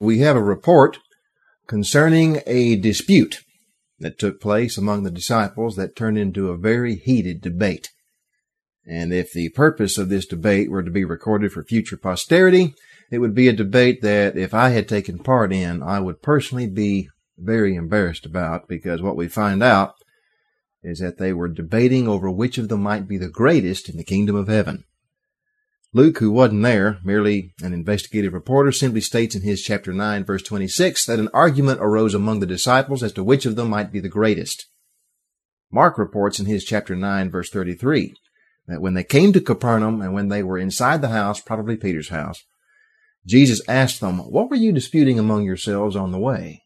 we 0.00 0.18
have 0.18 0.36
a 0.36 0.42
report 0.42 0.98
concerning 1.66 2.40
a 2.46 2.76
dispute 2.76 3.40
that 3.98 4.18
took 4.18 4.40
place 4.40 4.78
among 4.78 5.02
the 5.02 5.10
disciples 5.10 5.76
that 5.76 5.96
turned 5.96 6.18
into 6.18 6.50
a 6.50 6.56
very 6.56 6.96
heated 6.96 7.40
debate. 7.40 7.90
And 8.86 9.12
if 9.12 9.32
the 9.32 9.50
purpose 9.50 9.98
of 9.98 10.08
this 10.08 10.26
debate 10.26 10.70
were 10.70 10.82
to 10.82 10.90
be 10.90 11.04
recorded 11.04 11.52
for 11.52 11.64
future 11.64 11.96
posterity, 11.96 12.74
it 13.10 13.18
would 13.18 13.34
be 13.34 13.48
a 13.48 13.52
debate 13.52 14.00
that 14.02 14.36
if 14.36 14.54
I 14.54 14.70
had 14.70 14.88
taken 14.88 15.18
part 15.18 15.52
in, 15.52 15.82
I 15.82 16.00
would 16.00 16.22
personally 16.22 16.68
be 16.68 17.08
very 17.36 17.74
embarrassed 17.74 18.24
about 18.24 18.68
because 18.68 19.02
what 19.02 19.16
we 19.16 19.28
find 19.28 19.62
out 19.62 19.94
is 20.82 21.00
that 21.00 21.18
they 21.18 21.32
were 21.32 21.48
debating 21.48 22.08
over 22.08 22.30
which 22.30 22.56
of 22.56 22.68
them 22.68 22.82
might 22.82 23.08
be 23.08 23.18
the 23.18 23.28
greatest 23.28 23.88
in 23.88 23.96
the 23.96 24.04
kingdom 24.04 24.36
of 24.36 24.48
heaven. 24.48 24.84
Luke, 25.94 26.18
who 26.18 26.30
wasn't 26.30 26.62
there, 26.62 26.98
merely 27.02 27.54
an 27.62 27.72
investigative 27.72 28.34
reporter, 28.34 28.70
simply 28.72 29.00
states 29.00 29.34
in 29.34 29.40
his 29.40 29.62
chapter 29.62 29.92
9, 29.92 30.22
verse 30.24 30.42
26, 30.42 31.06
that 31.06 31.18
an 31.18 31.30
argument 31.32 31.80
arose 31.80 32.12
among 32.12 32.40
the 32.40 32.46
disciples 32.46 33.02
as 33.02 33.12
to 33.14 33.24
which 33.24 33.46
of 33.46 33.56
them 33.56 33.70
might 33.70 33.90
be 33.90 33.98
the 33.98 34.08
greatest. 34.08 34.66
Mark 35.70 35.96
reports 35.96 36.38
in 36.38 36.44
his 36.44 36.62
chapter 36.62 36.94
9, 36.94 37.30
verse 37.30 37.48
33, 37.48 38.14
that 38.66 38.82
when 38.82 38.92
they 38.92 39.04
came 39.04 39.32
to 39.32 39.40
Capernaum 39.40 40.02
and 40.02 40.12
when 40.12 40.28
they 40.28 40.42
were 40.42 40.58
inside 40.58 41.00
the 41.00 41.08
house, 41.08 41.40
probably 41.40 41.76
Peter's 41.76 42.10
house, 42.10 42.44
Jesus 43.24 43.62
asked 43.66 44.00
them, 44.00 44.18
What 44.18 44.50
were 44.50 44.56
you 44.56 44.72
disputing 44.72 45.18
among 45.18 45.44
yourselves 45.44 45.96
on 45.96 46.12
the 46.12 46.18
way? 46.18 46.64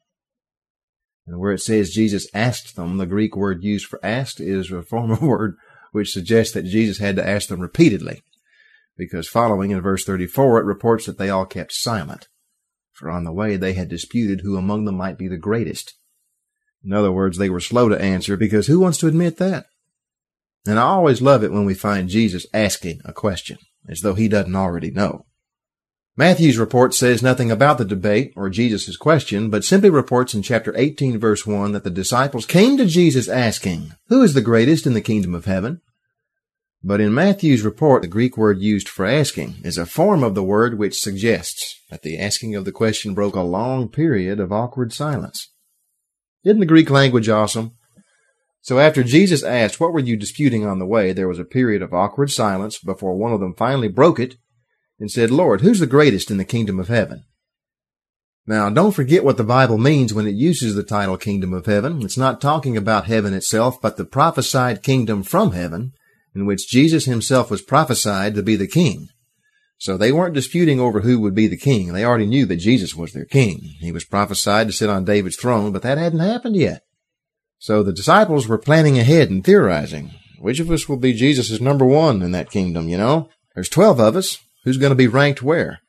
And 1.28 1.38
where 1.38 1.52
it 1.52 1.60
says 1.60 1.90
Jesus 1.90 2.26
asked 2.34 2.74
them, 2.74 2.98
the 2.98 3.06
Greek 3.06 3.36
word 3.36 3.62
used 3.62 3.86
for 3.86 4.04
asked 4.04 4.40
is 4.40 4.72
a 4.72 4.82
form 4.82 5.12
of 5.12 5.22
word 5.22 5.56
which 5.92 6.12
suggests 6.12 6.54
that 6.54 6.64
Jesus 6.64 6.98
had 6.98 7.14
to 7.16 7.26
ask 7.26 7.48
them 7.48 7.60
repeatedly 7.60 8.22
because 8.96 9.28
following 9.28 9.70
in 9.70 9.80
verse 9.80 10.04
34 10.04 10.60
it 10.60 10.64
reports 10.64 11.06
that 11.06 11.18
they 11.18 11.30
all 11.30 11.46
kept 11.46 11.72
silent, 11.72 12.28
for 12.92 13.10
on 13.10 13.24
the 13.24 13.32
way 13.32 13.56
they 13.56 13.72
had 13.72 13.88
disputed 13.88 14.40
who 14.40 14.56
among 14.56 14.84
them 14.84 14.96
might 14.96 15.18
be 15.18 15.28
the 15.28 15.36
greatest. 15.36 15.94
In 16.84 16.92
other 16.92 17.12
words, 17.12 17.38
they 17.38 17.50
were 17.50 17.60
slow 17.60 17.88
to 17.88 18.00
answer 18.00 18.36
because 18.36 18.66
who 18.66 18.80
wants 18.80 18.98
to 18.98 19.06
admit 19.06 19.36
that? 19.38 19.66
And 20.66 20.78
I 20.78 20.82
always 20.82 21.22
love 21.22 21.42
it 21.42 21.52
when 21.52 21.64
we 21.64 21.74
find 21.74 22.08
Jesus 22.08 22.46
asking 22.52 23.00
a 23.04 23.12
question, 23.12 23.58
as 23.88 24.00
though 24.00 24.14
he 24.14 24.28
doesn't 24.28 24.54
already 24.54 24.90
know. 24.90 25.26
Matthew's 26.14 26.58
report 26.58 26.92
says 26.92 27.22
nothing 27.22 27.50
about 27.50 27.78
the 27.78 27.86
debate 27.86 28.32
or 28.36 28.50
Jesus' 28.50 28.98
question, 28.98 29.48
but 29.48 29.64
simply 29.64 29.88
reports 29.88 30.34
in 30.34 30.42
chapter 30.42 30.76
18 30.76 31.18
verse 31.18 31.46
1 31.46 31.72
that 31.72 31.84
the 31.84 31.90
disciples 31.90 32.44
came 32.44 32.76
to 32.76 32.84
Jesus 32.84 33.28
asking, 33.28 33.92
Who 34.08 34.22
is 34.22 34.34
the 34.34 34.42
greatest 34.42 34.86
in 34.86 34.92
the 34.92 35.00
kingdom 35.00 35.34
of 35.34 35.46
heaven? 35.46 35.80
But 36.84 37.00
in 37.00 37.14
Matthew's 37.14 37.62
report, 37.62 38.02
the 38.02 38.08
Greek 38.08 38.36
word 38.36 38.60
used 38.60 38.88
for 38.88 39.06
asking 39.06 39.56
is 39.62 39.78
a 39.78 39.86
form 39.86 40.24
of 40.24 40.34
the 40.34 40.42
word 40.42 40.78
which 40.78 41.00
suggests 41.00 41.80
that 41.90 42.02
the 42.02 42.18
asking 42.18 42.56
of 42.56 42.64
the 42.64 42.72
question 42.72 43.14
broke 43.14 43.36
a 43.36 43.42
long 43.42 43.88
period 43.88 44.40
of 44.40 44.50
awkward 44.50 44.92
silence. 44.92 45.52
Isn't 46.44 46.58
the 46.58 46.66
Greek 46.66 46.90
language 46.90 47.28
awesome? 47.28 47.72
So 48.62 48.80
after 48.80 49.04
Jesus 49.04 49.44
asked, 49.44 49.78
What 49.78 49.92
were 49.92 50.00
you 50.00 50.16
disputing 50.16 50.66
on 50.66 50.80
the 50.80 50.86
way? 50.86 51.12
there 51.12 51.28
was 51.28 51.38
a 51.38 51.44
period 51.44 51.82
of 51.82 51.94
awkward 51.94 52.30
silence 52.30 52.78
before 52.78 53.14
one 53.14 53.32
of 53.32 53.40
them 53.40 53.54
finally 53.54 53.88
broke 53.88 54.18
it 54.18 54.36
and 54.98 55.10
said, 55.10 55.30
Lord, 55.30 55.60
who's 55.60 55.78
the 55.78 55.86
greatest 55.86 56.32
in 56.32 56.36
the 56.36 56.44
kingdom 56.44 56.80
of 56.80 56.88
heaven? 56.88 57.24
Now, 58.44 58.68
don't 58.70 58.92
forget 58.92 59.24
what 59.24 59.36
the 59.36 59.44
Bible 59.44 59.78
means 59.78 60.12
when 60.12 60.26
it 60.26 60.34
uses 60.34 60.74
the 60.74 60.82
title 60.82 61.16
kingdom 61.16 61.52
of 61.52 61.66
heaven. 61.66 62.02
It's 62.02 62.16
not 62.16 62.40
talking 62.40 62.76
about 62.76 63.06
heaven 63.06 63.34
itself, 63.34 63.80
but 63.80 63.96
the 63.96 64.04
prophesied 64.04 64.82
kingdom 64.82 65.22
from 65.22 65.52
heaven 65.52 65.92
in 66.34 66.46
which 66.46 66.68
Jesus 66.68 67.04
himself 67.04 67.50
was 67.50 67.62
prophesied 67.62 68.34
to 68.34 68.42
be 68.42 68.56
the 68.56 68.66
king. 68.66 69.08
So 69.78 69.96
they 69.96 70.12
weren't 70.12 70.34
disputing 70.34 70.78
over 70.78 71.00
who 71.00 71.18
would 71.20 71.34
be 71.34 71.48
the 71.48 71.56
king. 71.56 71.92
They 71.92 72.04
already 72.04 72.26
knew 72.26 72.46
that 72.46 72.56
Jesus 72.56 72.94
was 72.94 73.12
their 73.12 73.24
king. 73.24 73.58
He 73.80 73.90
was 73.90 74.04
prophesied 74.04 74.68
to 74.68 74.72
sit 74.72 74.88
on 74.88 75.04
David's 75.04 75.36
throne, 75.36 75.72
but 75.72 75.82
that 75.82 75.98
hadn't 75.98 76.20
happened 76.20 76.56
yet. 76.56 76.82
So 77.58 77.82
the 77.82 77.92
disciples 77.92 78.46
were 78.46 78.58
planning 78.58 78.98
ahead 78.98 79.30
and 79.30 79.44
theorizing. 79.44 80.12
Which 80.38 80.60
of 80.60 80.70
us 80.70 80.88
will 80.88 80.96
be 80.96 81.12
Jesus' 81.12 81.60
number 81.60 81.84
one 81.84 82.22
in 82.22 82.32
that 82.32 82.50
kingdom, 82.50 82.88
you 82.88 82.96
know? 82.96 83.28
There's 83.54 83.68
12 83.68 84.00
of 84.00 84.16
us. 84.16 84.38
Who's 84.64 84.78
going 84.78 84.90
to 84.90 84.96
be 84.96 85.08
ranked 85.08 85.42
where? 85.42 85.80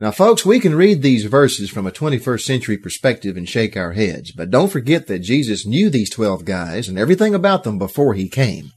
Now, 0.00 0.10
folks, 0.10 0.46
we 0.46 0.60
can 0.60 0.74
read 0.74 1.02
these 1.02 1.26
verses 1.26 1.68
from 1.68 1.86
a 1.86 1.90
21st 1.90 2.40
century 2.40 2.78
perspective 2.78 3.36
and 3.36 3.46
shake 3.46 3.76
our 3.76 3.92
heads, 3.92 4.32
but 4.32 4.50
don't 4.50 4.72
forget 4.72 5.08
that 5.08 5.18
Jesus 5.18 5.66
knew 5.66 5.90
these 5.90 6.08
12 6.08 6.46
guys 6.46 6.88
and 6.88 6.98
everything 6.98 7.34
about 7.34 7.64
them 7.64 7.78
before 7.78 8.14
he 8.14 8.26
came. 8.26 8.72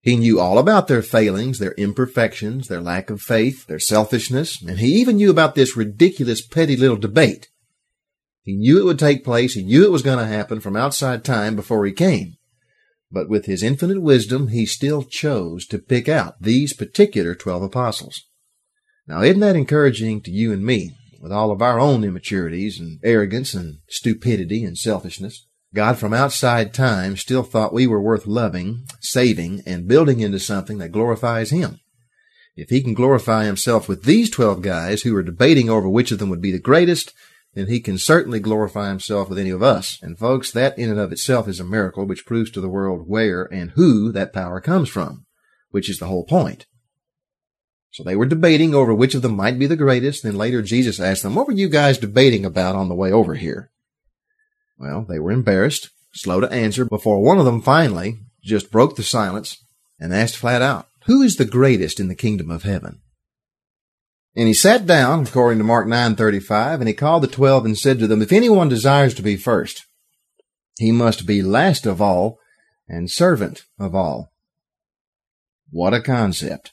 He 0.00 0.16
knew 0.16 0.38
all 0.38 0.58
about 0.58 0.86
their 0.86 1.02
failings, 1.02 1.58
their 1.58 1.72
imperfections, 1.72 2.68
their 2.68 2.80
lack 2.80 3.10
of 3.10 3.20
faith, 3.20 3.66
their 3.66 3.80
selfishness, 3.80 4.62
and 4.62 4.78
he 4.78 4.94
even 4.94 5.16
knew 5.16 5.30
about 5.30 5.54
this 5.54 5.76
ridiculous, 5.76 6.46
petty 6.46 6.76
little 6.76 6.96
debate. 6.96 7.48
He 8.42 8.54
knew 8.54 8.78
it 8.78 8.84
would 8.84 8.98
take 8.98 9.24
place. 9.24 9.54
He 9.54 9.62
knew 9.62 9.84
it 9.84 9.90
was 9.90 10.02
going 10.02 10.18
to 10.18 10.26
happen 10.26 10.60
from 10.60 10.76
outside 10.76 11.24
time 11.24 11.56
before 11.56 11.84
he 11.84 11.92
came. 11.92 12.36
But 13.10 13.28
with 13.28 13.46
his 13.46 13.62
infinite 13.62 14.00
wisdom, 14.00 14.48
he 14.48 14.66
still 14.66 15.02
chose 15.02 15.66
to 15.66 15.78
pick 15.78 16.08
out 16.08 16.40
these 16.40 16.74
particular 16.74 17.34
12 17.34 17.64
apostles. 17.64 18.24
Now, 19.06 19.22
isn't 19.22 19.40
that 19.40 19.56
encouraging 19.56 20.20
to 20.22 20.30
you 20.30 20.52
and 20.52 20.64
me 20.64 20.94
with 21.20 21.32
all 21.32 21.50
of 21.50 21.62
our 21.62 21.80
own 21.80 22.04
immaturities 22.04 22.78
and 22.78 23.00
arrogance 23.02 23.54
and 23.54 23.78
stupidity 23.88 24.62
and 24.64 24.78
selfishness? 24.78 25.46
God 25.74 25.98
from 25.98 26.14
outside 26.14 26.72
time 26.72 27.16
still 27.16 27.42
thought 27.42 27.74
we 27.74 27.86
were 27.86 28.00
worth 28.00 28.26
loving, 28.26 28.86
saving, 29.00 29.62
and 29.66 29.86
building 29.86 30.20
into 30.20 30.38
something 30.38 30.78
that 30.78 30.92
glorifies 30.92 31.50
Him. 31.50 31.80
If 32.56 32.70
He 32.70 32.82
can 32.82 32.94
glorify 32.94 33.44
Himself 33.44 33.88
with 33.88 34.04
these 34.04 34.30
12 34.30 34.62
guys 34.62 35.02
who 35.02 35.14
are 35.14 35.22
debating 35.22 35.68
over 35.68 35.88
which 35.88 36.10
of 36.10 36.18
them 36.18 36.30
would 36.30 36.40
be 36.40 36.52
the 36.52 36.58
greatest, 36.58 37.12
then 37.54 37.66
He 37.66 37.80
can 37.80 37.98
certainly 37.98 38.40
glorify 38.40 38.88
Himself 38.88 39.28
with 39.28 39.38
any 39.38 39.50
of 39.50 39.62
us. 39.62 39.98
And 40.02 40.18
folks, 40.18 40.50
that 40.52 40.78
in 40.78 40.90
and 40.90 40.98
of 40.98 41.12
itself 41.12 41.46
is 41.48 41.60
a 41.60 41.64
miracle 41.64 42.06
which 42.06 42.26
proves 42.26 42.50
to 42.52 42.60
the 42.62 42.68
world 42.68 43.06
where 43.06 43.44
and 43.44 43.72
who 43.72 44.10
that 44.12 44.32
power 44.32 44.60
comes 44.62 44.88
from, 44.88 45.26
which 45.70 45.90
is 45.90 45.98
the 45.98 46.06
whole 46.06 46.24
point. 46.24 46.66
So 47.90 48.02
they 48.02 48.16
were 48.16 48.26
debating 48.26 48.74
over 48.74 48.94
which 48.94 49.14
of 49.14 49.22
them 49.22 49.36
might 49.36 49.58
be 49.58 49.66
the 49.66 49.76
greatest. 49.76 50.22
Then 50.22 50.36
later 50.36 50.62
Jesus 50.62 51.00
asked 51.00 51.22
them, 51.22 51.34
what 51.34 51.46
were 51.46 51.52
you 51.52 51.68
guys 51.68 51.98
debating 51.98 52.44
about 52.44 52.74
on 52.74 52.88
the 52.88 52.94
way 52.94 53.12
over 53.12 53.34
here? 53.34 53.70
Well, 54.78 55.04
they 55.08 55.18
were 55.18 55.32
embarrassed, 55.32 55.90
slow 56.12 56.40
to 56.40 56.52
answer, 56.52 56.84
before 56.84 57.20
one 57.20 57.38
of 57.38 57.44
them 57.44 57.60
finally 57.60 58.18
just 58.42 58.70
broke 58.70 58.96
the 58.96 59.02
silence 59.02 59.62
and 59.98 60.14
asked 60.14 60.36
flat 60.36 60.62
out, 60.62 60.86
Who 61.06 61.22
is 61.22 61.36
the 61.36 61.44
greatest 61.44 61.98
in 61.98 62.08
the 62.08 62.14
kingdom 62.14 62.50
of 62.50 62.62
heaven? 62.62 63.00
And 64.36 64.46
he 64.46 64.54
sat 64.54 64.86
down, 64.86 65.24
according 65.26 65.58
to 65.58 65.64
Mark 65.64 65.88
9:35, 65.88 66.80
and 66.80 66.88
he 66.88 66.94
called 66.94 67.24
the 67.24 67.28
twelve 67.28 67.64
and 67.64 67.76
said 67.76 67.98
to 67.98 68.06
them, 68.06 68.22
If 68.22 68.32
anyone 68.32 68.68
desires 68.68 69.14
to 69.14 69.22
be 69.22 69.36
first, 69.36 69.84
he 70.78 70.92
must 70.92 71.26
be 71.26 71.42
last 71.42 71.86
of 71.86 72.00
all 72.00 72.38
and 72.88 73.10
servant 73.10 73.64
of 73.80 73.96
all. 73.96 74.30
What 75.70 75.92
a 75.92 76.00
concept. 76.00 76.72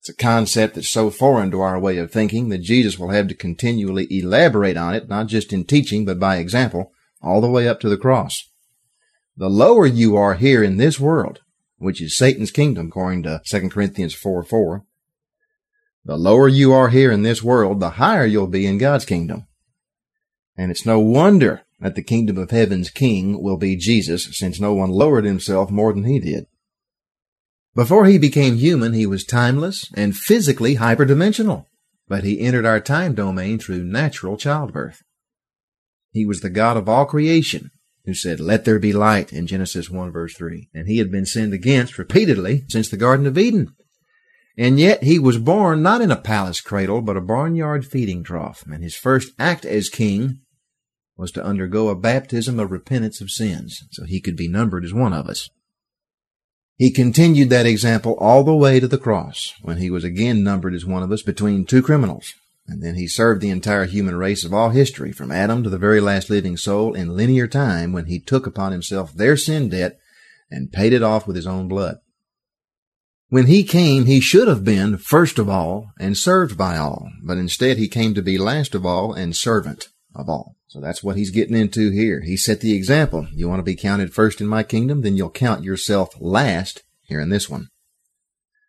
It's 0.00 0.08
a 0.08 0.14
concept 0.14 0.76
that's 0.76 0.88
so 0.88 1.10
foreign 1.10 1.50
to 1.50 1.60
our 1.60 1.78
way 1.78 1.98
of 1.98 2.10
thinking 2.10 2.48
that 2.48 2.62
Jesus 2.62 2.98
will 2.98 3.10
have 3.10 3.28
to 3.28 3.34
continually 3.34 4.06
elaborate 4.10 4.78
on 4.78 4.94
it, 4.94 5.10
not 5.10 5.26
just 5.26 5.52
in 5.52 5.64
teaching, 5.64 6.06
but 6.06 6.18
by 6.18 6.36
example, 6.36 6.90
all 7.20 7.42
the 7.42 7.50
way 7.50 7.68
up 7.68 7.80
to 7.80 7.88
the 7.90 7.98
cross. 7.98 8.48
The 9.36 9.50
lower 9.50 9.86
you 9.86 10.16
are 10.16 10.34
here 10.34 10.64
in 10.64 10.78
this 10.78 10.98
world, 10.98 11.40
which 11.76 12.00
is 12.00 12.16
Satan's 12.16 12.50
kingdom, 12.50 12.88
according 12.88 13.24
to 13.24 13.42
2 13.44 13.68
Corinthians 13.68 14.14
4 14.14 14.42
4, 14.42 14.84
the 16.06 16.16
lower 16.16 16.48
you 16.48 16.72
are 16.72 16.88
here 16.88 17.12
in 17.12 17.20
this 17.20 17.42
world, 17.42 17.78
the 17.78 17.90
higher 17.90 18.24
you'll 18.24 18.46
be 18.46 18.66
in 18.66 18.78
God's 18.78 19.04
kingdom. 19.04 19.46
And 20.56 20.70
it's 20.70 20.86
no 20.86 20.98
wonder 20.98 21.62
that 21.78 21.94
the 21.94 22.02
kingdom 22.02 22.38
of 22.38 22.50
heaven's 22.50 22.88
king 22.88 23.42
will 23.42 23.58
be 23.58 23.76
Jesus, 23.76 24.28
since 24.32 24.58
no 24.58 24.72
one 24.72 24.90
lowered 24.90 25.26
himself 25.26 25.70
more 25.70 25.92
than 25.92 26.04
he 26.04 26.18
did. 26.18 26.46
Before 27.74 28.06
he 28.06 28.18
became 28.18 28.56
human, 28.56 28.94
he 28.94 29.06
was 29.06 29.24
timeless 29.24 29.90
and 29.94 30.16
physically 30.16 30.76
hyperdimensional, 30.76 31.66
but 32.08 32.24
he 32.24 32.40
entered 32.40 32.66
our 32.66 32.80
time 32.80 33.14
domain 33.14 33.58
through 33.58 33.84
natural 33.84 34.36
childbirth. 34.36 35.02
He 36.12 36.26
was 36.26 36.40
the 36.40 36.50
God 36.50 36.76
of 36.76 36.88
all 36.88 37.06
creation 37.06 37.70
who 38.04 38.14
said, 38.14 38.40
Let 38.40 38.64
there 38.64 38.80
be 38.80 38.92
light 38.92 39.32
in 39.32 39.46
Genesis 39.46 39.88
1 39.88 40.10
verse 40.10 40.34
3. 40.34 40.68
And 40.74 40.88
he 40.88 40.98
had 40.98 41.12
been 41.12 41.26
sinned 41.26 41.54
against 41.54 41.98
repeatedly 41.98 42.64
since 42.68 42.88
the 42.88 42.96
Garden 42.96 43.26
of 43.26 43.38
Eden. 43.38 43.74
And 44.58 44.80
yet 44.80 45.04
he 45.04 45.18
was 45.18 45.38
born 45.38 45.82
not 45.82 46.00
in 46.00 46.10
a 46.10 46.16
palace 46.16 46.60
cradle, 46.60 47.00
but 47.02 47.16
a 47.16 47.20
barnyard 47.20 47.86
feeding 47.86 48.24
trough. 48.24 48.64
And 48.66 48.82
his 48.82 48.96
first 48.96 49.32
act 49.38 49.64
as 49.64 49.88
king 49.88 50.40
was 51.16 51.30
to 51.32 51.44
undergo 51.44 51.88
a 51.88 51.94
baptism 51.94 52.58
of 52.58 52.72
repentance 52.72 53.20
of 53.20 53.30
sins, 53.30 53.84
so 53.92 54.04
he 54.04 54.20
could 54.20 54.36
be 54.36 54.48
numbered 54.48 54.84
as 54.84 54.92
one 54.92 55.12
of 55.12 55.28
us. 55.28 55.48
He 56.80 56.90
continued 56.90 57.50
that 57.50 57.66
example 57.66 58.14
all 58.14 58.42
the 58.42 58.54
way 58.54 58.80
to 58.80 58.88
the 58.88 58.96
cross, 58.96 59.52
when 59.60 59.76
he 59.76 59.90
was 59.90 60.02
again 60.02 60.42
numbered 60.42 60.72
as 60.72 60.86
one 60.86 61.02
of 61.02 61.12
us 61.12 61.20
between 61.20 61.66
two 61.66 61.82
criminals. 61.82 62.32
And 62.66 62.82
then 62.82 62.94
he 62.94 63.06
served 63.06 63.42
the 63.42 63.50
entire 63.50 63.84
human 63.84 64.16
race 64.16 64.46
of 64.46 64.54
all 64.54 64.70
history, 64.70 65.12
from 65.12 65.30
Adam 65.30 65.62
to 65.62 65.68
the 65.68 65.76
very 65.76 66.00
last 66.00 66.30
living 66.30 66.56
soul, 66.56 66.94
in 66.94 67.14
linear 67.14 67.46
time 67.46 67.92
when 67.92 68.06
he 68.06 68.18
took 68.18 68.46
upon 68.46 68.72
himself 68.72 69.12
their 69.12 69.36
sin 69.36 69.68
debt 69.68 69.98
and 70.50 70.72
paid 70.72 70.94
it 70.94 71.02
off 71.02 71.26
with 71.26 71.36
his 71.36 71.46
own 71.46 71.68
blood. 71.68 71.96
When 73.28 73.46
he 73.46 73.62
came, 73.62 74.06
he 74.06 74.18
should 74.18 74.48
have 74.48 74.64
been 74.64 74.96
first 74.96 75.38
of 75.38 75.50
all 75.50 75.92
and 76.00 76.16
served 76.16 76.56
by 76.56 76.78
all, 76.78 77.10
but 77.22 77.36
instead 77.36 77.76
he 77.76 77.88
came 77.88 78.14
to 78.14 78.22
be 78.22 78.38
last 78.38 78.74
of 78.74 78.86
all 78.86 79.12
and 79.12 79.36
servant 79.36 79.88
of 80.14 80.30
all. 80.30 80.56
So 80.70 80.78
that's 80.78 81.02
what 81.02 81.16
he's 81.16 81.32
getting 81.32 81.56
into 81.56 81.90
here. 81.90 82.20
He 82.20 82.36
set 82.36 82.60
the 82.60 82.76
example. 82.76 83.26
You 83.34 83.48
want 83.48 83.58
to 83.58 83.64
be 83.64 83.74
counted 83.74 84.14
first 84.14 84.40
in 84.40 84.46
my 84.46 84.62
kingdom, 84.62 85.02
then 85.02 85.16
you'll 85.16 85.28
count 85.28 85.64
yourself 85.64 86.14
last 86.20 86.84
here 87.02 87.18
in 87.20 87.28
this 87.28 87.50
one. 87.50 87.66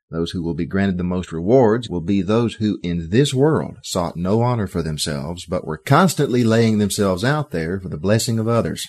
Those 0.10 0.32
who 0.32 0.42
will 0.42 0.56
be 0.56 0.66
granted 0.66 0.98
the 0.98 1.04
most 1.04 1.32
rewards 1.32 1.92
will 1.92 2.02
be 2.02 2.24
those 2.24 2.56
who 2.56 2.80
in 2.82 3.12
this 3.12 3.36
world 3.36 3.78
sought 3.84 4.18
no 4.18 4.42
honor 4.42 4.66
for 4.66 4.82
themselves, 4.82 5.46
but 5.46 5.64
were 5.64 5.78
constantly 5.78 6.44
laying 6.44 6.80
themselves 6.80 7.24
out 7.24 7.52
there 7.52 7.80
for 7.80 7.90
the 7.90 8.00
blessing 8.00 8.40
of 8.40 8.48
others. 8.48 8.88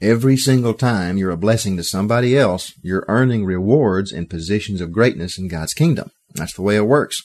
Every 0.00 0.38
single 0.38 0.72
time 0.72 1.18
you're 1.18 1.30
a 1.30 1.36
blessing 1.36 1.76
to 1.76 1.84
somebody 1.84 2.34
else, 2.34 2.72
you're 2.82 3.04
earning 3.08 3.44
rewards 3.44 4.10
and 4.10 4.30
positions 4.30 4.80
of 4.80 4.90
greatness 4.90 5.36
in 5.36 5.48
God's 5.48 5.74
kingdom. 5.74 6.10
That's 6.34 6.54
the 6.54 6.62
way 6.62 6.76
it 6.76 6.86
works. 6.86 7.20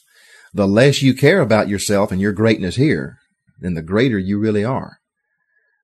The 0.54 0.68
less 0.68 1.02
you 1.02 1.14
care 1.14 1.40
about 1.40 1.70
yourself 1.70 2.12
and 2.12 2.20
your 2.20 2.34
greatness 2.34 2.76
here, 2.76 3.20
then 3.60 3.74
the 3.74 3.82
greater 3.82 4.18
you 4.18 4.40
really 4.40 4.64
are. 4.64 5.00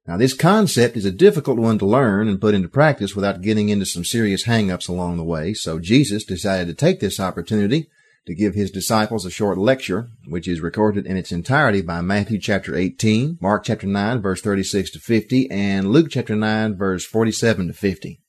Now, 0.08 0.18
this 0.18 0.34
concept 0.34 0.98
is 0.98 1.06
a 1.06 1.12
difficult 1.12 1.60
one 1.60 1.78
to 1.80 1.86
learn 1.86 2.28
and 2.28 2.42
put 2.42 2.56
into 2.56 2.68
practice 2.68 3.16
without 3.16 3.42
getting 3.42 3.70
into 3.70 3.86
some 3.86 4.04
serious 4.04 4.46
hang-ups 4.46 4.88
along 4.88 5.18
the 5.18 5.24
way, 5.24 5.54
so 5.54 5.80
Jesus 5.80 6.26
decided 6.26 6.68
to 6.68 6.74
take 6.74 7.00
this 7.00 7.20
opportunity 7.20 7.88
to 8.26 8.36
give 8.36 8.54
his 8.54 8.72
disciples 8.72 9.26
a 9.26 9.32
short 9.32 9.58
lecture, 9.58 10.10
which 10.28 10.48
is 10.48 10.60
recorded 10.60 11.06
in 11.06 11.18
its 11.18 11.32
entirety 11.32 11.82
by 11.82 12.02
Matthew 12.02 12.40
chapter 12.40 12.76
18, 12.76 13.38
Mark 13.42 13.64
chapter 13.64 13.88
9, 13.88 14.22
verse 14.22 14.42
36 14.42 14.92
to 14.92 15.00
50, 15.00 15.50
and 15.50 15.92
Luke 15.92 16.08
chapter 16.10 16.36
9, 16.36 16.76
verse 16.76 17.06
47 17.06 17.68
to 17.68 17.74
50. 17.74 18.22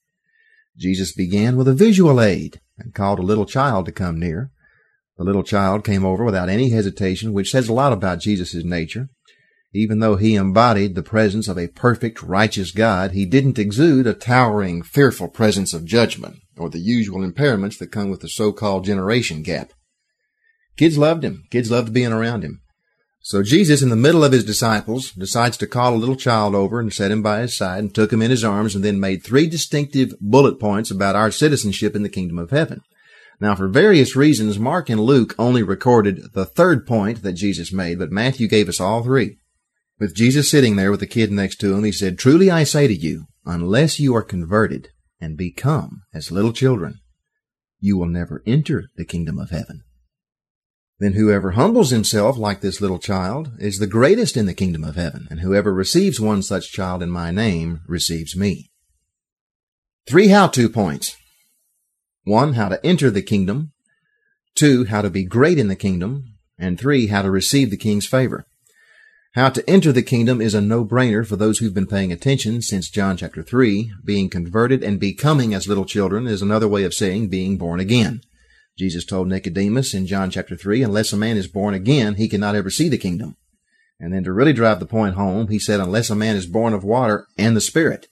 Jesus 0.77 1.13
began 1.13 1.57
with 1.57 1.69
a 1.69 1.75
visual 1.75 2.21
aid 2.21 2.61
and 2.79 2.95
called 2.95 3.19
a 3.19 3.23
little 3.23 3.45
child 3.45 3.87
to 3.87 3.93
come 3.93 4.19
near. 4.19 4.51
The 5.19 5.25
little 5.25 5.43
child 5.43 5.85
came 5.85 6.05
over 6.05 6.25
without 6.25 6.49
any 6.49 6.71
hesitation, 6.71 7.35
which 7.35 7.51
says 7.51 7.69
a 7.69 7.75
lot 7.75 7.93
about 7.93 8.21
Jesus' 8.21 8.65
nature. 8.65 9.09
Even 9.75 10.01
though 10.01 10.17
he 10.17 10.35
embodied 10.35 10.95
the 10.95 11.03
presence 11.03 11.49
of 11.49 11.59
a 11.59 11.69
perfect, 11.69 12.23
righteous 12.23 12.73
God, 12.73 13.13
he 13.13 13.25
didn't 13.25 13.59
exude 13.59 14.07
a 14.07 14.13
towering, 14.13 14.83
fearful 14.83 15.29
presence 15.29 15.73
of 15.73 15.87
judgment 15.87 16.37
or 16.59 16.69
the 16.69 16.79
usual 16.79 17.27
impairments 17.27 17.79
that 17.79 17.91
come 17.91 18.11
with 18.11 18.21
the 18.21 18.29
so-called 18.29 18.85
generation 18.85 19.43
gap. 19.43 19.73
Kids 20.77 20.99
loved 20.99 21.25
him. 21.25 21.45
Kids 21.51 21.71
loved 21.71 21.93
being 21.93 22.13
around 22.13 22.43
him. 22.43 22.61
So 23.25 23.43
Jesus, 23.43 23.83
in 23.83 23.89
the 23.89 23.97
middle 23.97 24.25
of 24.25 24.33
his 24.33 24.45
disciples, 24.45 25.13
decides 25.13 25.57
to 25.59 25.67
call 25.67 25.95
a 25.95 25.97
little 25.97 26.17
child 26.17 26.55
over 26.55 26.81
and 26.81 26.93
set 26.93 27.13
him 27.13 27.23
by 27.23 27.41
his 27.41 27.57
side 27.57 27.79
and 27.79 27.95
took 27.95 28.13
him 28.13 28.21
in 28.21 28.33
his 28.33 28.45
arms 28.45 28.75
and 28.75 28.85
then 28.85 28.99
made 28.99 29.23
three 29.23 29.47
distinctive 29.47 30.13
bullet 30.21 30.59
points 30.59 30.91
about 30.91 31.15
our 31.15 31.31
citizenship 31.31 31.95
in 31.95 32.03
the 32.03 32.09
kingdom 32.09 32.39
of 32.39 32.51
heaven. 32.51 32.83
Now, 33.41 33.55
for 33.55 33.69
various 33.69 34.17
reasons, 34.17 34.59
Mark 34.59 34.91
and 34.91 35.01
Luke 35.01 35.35
only 35.39 35.63
recorded 35.63 36.33
the 36.33 36.45
third 36.45 36.87
point 36.87 37.23
that 37.23 37.35
Jesus 37.35 37.73
made, 37.73 37.99
but 37.99 38.11
Matthew 38.11 38.49
gave 38.49 38.69
us 38.69 38.81
all 38.81 39.03
three. 39.03 39.39
With 39.99 40.15
Jesus 40.15 40.51
sitting 40.51 40.77
there 40.77 40.91
with 40.91 41.01
the 41.01 41.07
kid 41.07 41.31
next 41.31 41.57
to 41.57 41.75
him, 41.75 41.85
he 41.85 41.93
said, 41.93 42.19
Truly 42.19 42.51
I 42.51 42.65
say 42.65 42.87
to 42.87 42.95
you, 42.95 43.27
unless 43.45 44.01
you 44.01 44.15
are 44.17 44.23
converted 44.23 44.89
and 45.21 45.37
become 45.37 46.03
as 46.13 46.33
little 46.33 46.53
children, 46.53 47.01
you 47.81 47.97
will 47.97 48.07
never 48.07 48.43
enter 48.47 48.85
the 48.97 49.05
kingdom 49.05 49.39
of 49.39 49.51
heaven. 49.51 49.83
Then 50.99 51.15
whoever 51.15 51.53
humbles 51.53 51.91
himself 51.91 52.37
like 52.37 52.61
this 52.61 52.81
little 52.81 53.01
child 53.01 53.51
is 53.59 53.79
the 53.79 53.89
greatest 53.89 54.37
in 54.37 54.47
the 54.47 54.55
kingdom 54.55 54.85
of 54.85 54.95
heaven, 54.95 55.27
and 55.31 55.41
whoever 55.41 55.75
receives 55.75 56.21
one 56.21 56.43
such 56.43 56.71
child 56.71 57.03
in 57.03 57.11
my 57.11 57.33
name 57.33 57.81
receives 57.89 58.37
me. 58.37 58.71
Three 60.07 60.29
how-to 60.29 60.69
points. 60.69 61.17
One, 62.25 62.55
how 62.55 62.69
to 62.69 62.85
enter 62.87 63.11
the 63.11 63.23
kingdom. 63.23 63.73
Two, 64.55 64.85
how 64.85 65.03
to 65.03 65.11
be 65.11 65.25
great 65.25 65.59
in 65.59 65.69
the 65.69 65.77
kingdom. 65.77 66.37
And 66.57 66.79
three, 66.79 67.09
how 67.09 67.23
to 67.23 67.31
receive 67.31 67.71
the 67.71 67.77
king's 67.77 68.07
favor. 68.07 68.47
How 69.35 69.49
to 69.49 69.69
enter 69.69 69.93
the 69.93 70.03
kingdom 70.03 70.43
is 70.43 70.53
a 70.53 70.61
no-brainer 70.61 71.27
for 71.27 71.37
those 71.37 71.59
who've 71.59 71.73
been 71.73 71.87
paying 71.87 72.13
attention 72.13 72.61
since 72.61 72.91
John 72.91 73.17
chapter 73.17 73.43
3. 73.43 73.91
Being 74.05 74.29
converted 74.29 74.83
and 74.83 75.01
becoming 75.01 75.55
as 75.55 75.67
little 75.67 75.87
children 75.87 76.27
is 76.27 76.43
another 76.43 76.69
way 76.69 76.85
of 76.85 76.93
saying 76.93 77.29
being 77.29 77.57
born 77.57 77.81
again. 77.81 78.21
Jesus 78.79 79.07
told 79.07 79.29
Nicodemus 79.29 79.95
in 79.95 80.07
John 80.07 80.31
chapter 80.31 80.55
3, 80.55 80.83
unless 80.83 81.15
a 81.15 81.17
man 81.17 81.39
is 81.39 81.47
born 81.47 81.73
again, 81.73 82.17
he 82.17 82.29
cannot 82.29 82.55
ever 82.55 82.69
see 82.69 82.91
the 82.91 82.99
kingdom. 82.99 83.37
And 83.99 84.13
then 84.13 84.23
to 84.25 84.35
really 84.35 84.53
drive 84.53 84.81
the 84.81 84.87
point 84.87 85.15
home, 85.15 85.49
he 85.49 85.59
said, 85.59 85.81
unless 85.81 86.11
a 86.11 86.15
man 86.15 86.37
is 86.37 86.45
born 86.45 86.75
of 86.75 86.85
water 86.85 87.27
and 87.39 87.57
the 87.57 87.63
Spirit, 87.63 88.09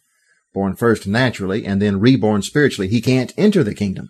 born 0.54 0.74
first 0.74 1.06
naturally 1.06 1.66
and 1.66 1.82
then 1.82 2.00
reborn 2.00 2.40
spiritually, 2.40 2.88
he 2.88 3.02
can't 3.02 3.34
enter 3.36 3.62
the 3.62 3.74
kingdom. 3.74 4.08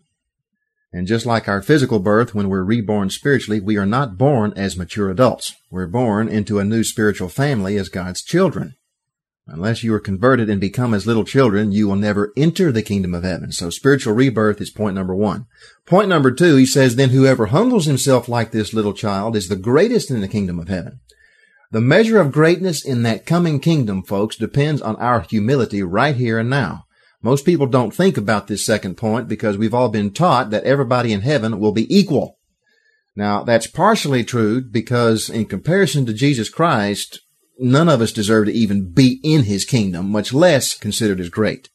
And 0.93 1.07
just 1.07 1.25
like 1.25 1.47
our 1.47 1.63
physical 1.63 2.01
birth, 2.01 2.35
when 2.35 2.49
we're 2.49 2.65
reborn 2.65 3.11
spiritually, 3.11 3.61
we 3.61 3.77
are 3.77 3.87
not 3.87 4.19
born 4.19 4.53
as 4.57 4.77
mature 4.77 5.09
adults. 5.09 5.55
We're 5.71 5.87
born 5.87 6.29
into 6.29 6.59
a 6.59 6.65
new 6.65 6.83
spiritual 6.83 7.29
family 7.29 7.77
as 7.77 7.89
God's 7.89 8.23
children. 8.23 8.75
Unless 9.47 9.83
you 9.83 9.95
are 9.95 10.01
converted 10.01 10.49
and 10.49 10.61
become 10.61 10.95
as 10.95 11.07
little 11.07 11.25
children, 11.25 11.73
you 11.73 11.89
will 11.89 11.97
never 11.97 12.33
enter 12.37 12.71
the 12.71 12.83
kingdom 12.83 13.15
of 13.15 13.25
heaven. 13.25 13.51
So 13.53 13.71
spiritual 13.71 14.15
rebirth 14.15 14.61
is 14.61 14.71
point 14.71 14.95
number 14.95 15.15
one. 15.15 15.47
Point 15.87 16.09
number 16.09 16.31
two, 16.31 16.57
he 16.57 16.67
says, 16.67 16.97
then 16.97 17.11
whoever 17.11 17.47
humbles 17.47 17.87
himself 17.87 18.29
like 18.29 18.51
this 18.51 18.73
little 18.75 18.93
child 18.93 19.35
is 19.35 19.49
the 19.49 19.57
greatest 19.57 20.11
in 20.11 20.21
the 20.21 20.29
kingdom 20.29 20.59
of 20.59 20.69
heaven. 20.69 21.01
The 21.73 21.81
measure 21.81 22.21
of 22.21 22.33
greatness 22.33 22.85
in 22.85 23.03
that 23.05 23.27
coming 23.27 23.61
kingdom, 23.61 24.03
folks, 24.03 24.37
depends 24.37 24.83
on 24.83 24.97
our 24.97 25.21
humility 25.21 25.83
right 25.85 26.17
here 26.17 26.39
and 26.39 26.51
now. 26.51 26.87
Most 27.23 27.45
people 27.45 27.67
don't 27.67 27.95
think 27.95 28.17
about 28.17 28.47
this 28.47 28.65
second 28.65 28.97
point 28.97 29.29
because 29.29 29.59
we've 29.59 29.75
all 29.75 29.91
been 29.91 30.13
taught 30.13 30.51
that 30.51 30.65
everybody 30.65 31.13
in 31.13 31.21
heaven 31.21 31.61
will 31.61 31.73
be 31.73 31.95
equal. 31.95 32.39
Now, 33.15 33.43
that's 33.43 33.67
partially 33.67 34.25
true 34.25 34.63
because 34.63 35.29
in 35.29 35.45
comparison 35.45 36.07
to 36.07 36.15
Jesus 36.15 36.49
Christ, 36.49 37.21
none 37.59 37.89
of 37.89 38.01
us 38.01 38.13
deserve 38.13 38.47
to 38.47 38.53
even 38.53 38.91
be 38.93 39.21
in 39.23 39.45
his 39.45 39.65
kingdom, 39.65 40.11
much 40.11 40.33
less 40.33 40.75
considered 40.79 41.21
as 41.21 41.29
great. 41.29 41.69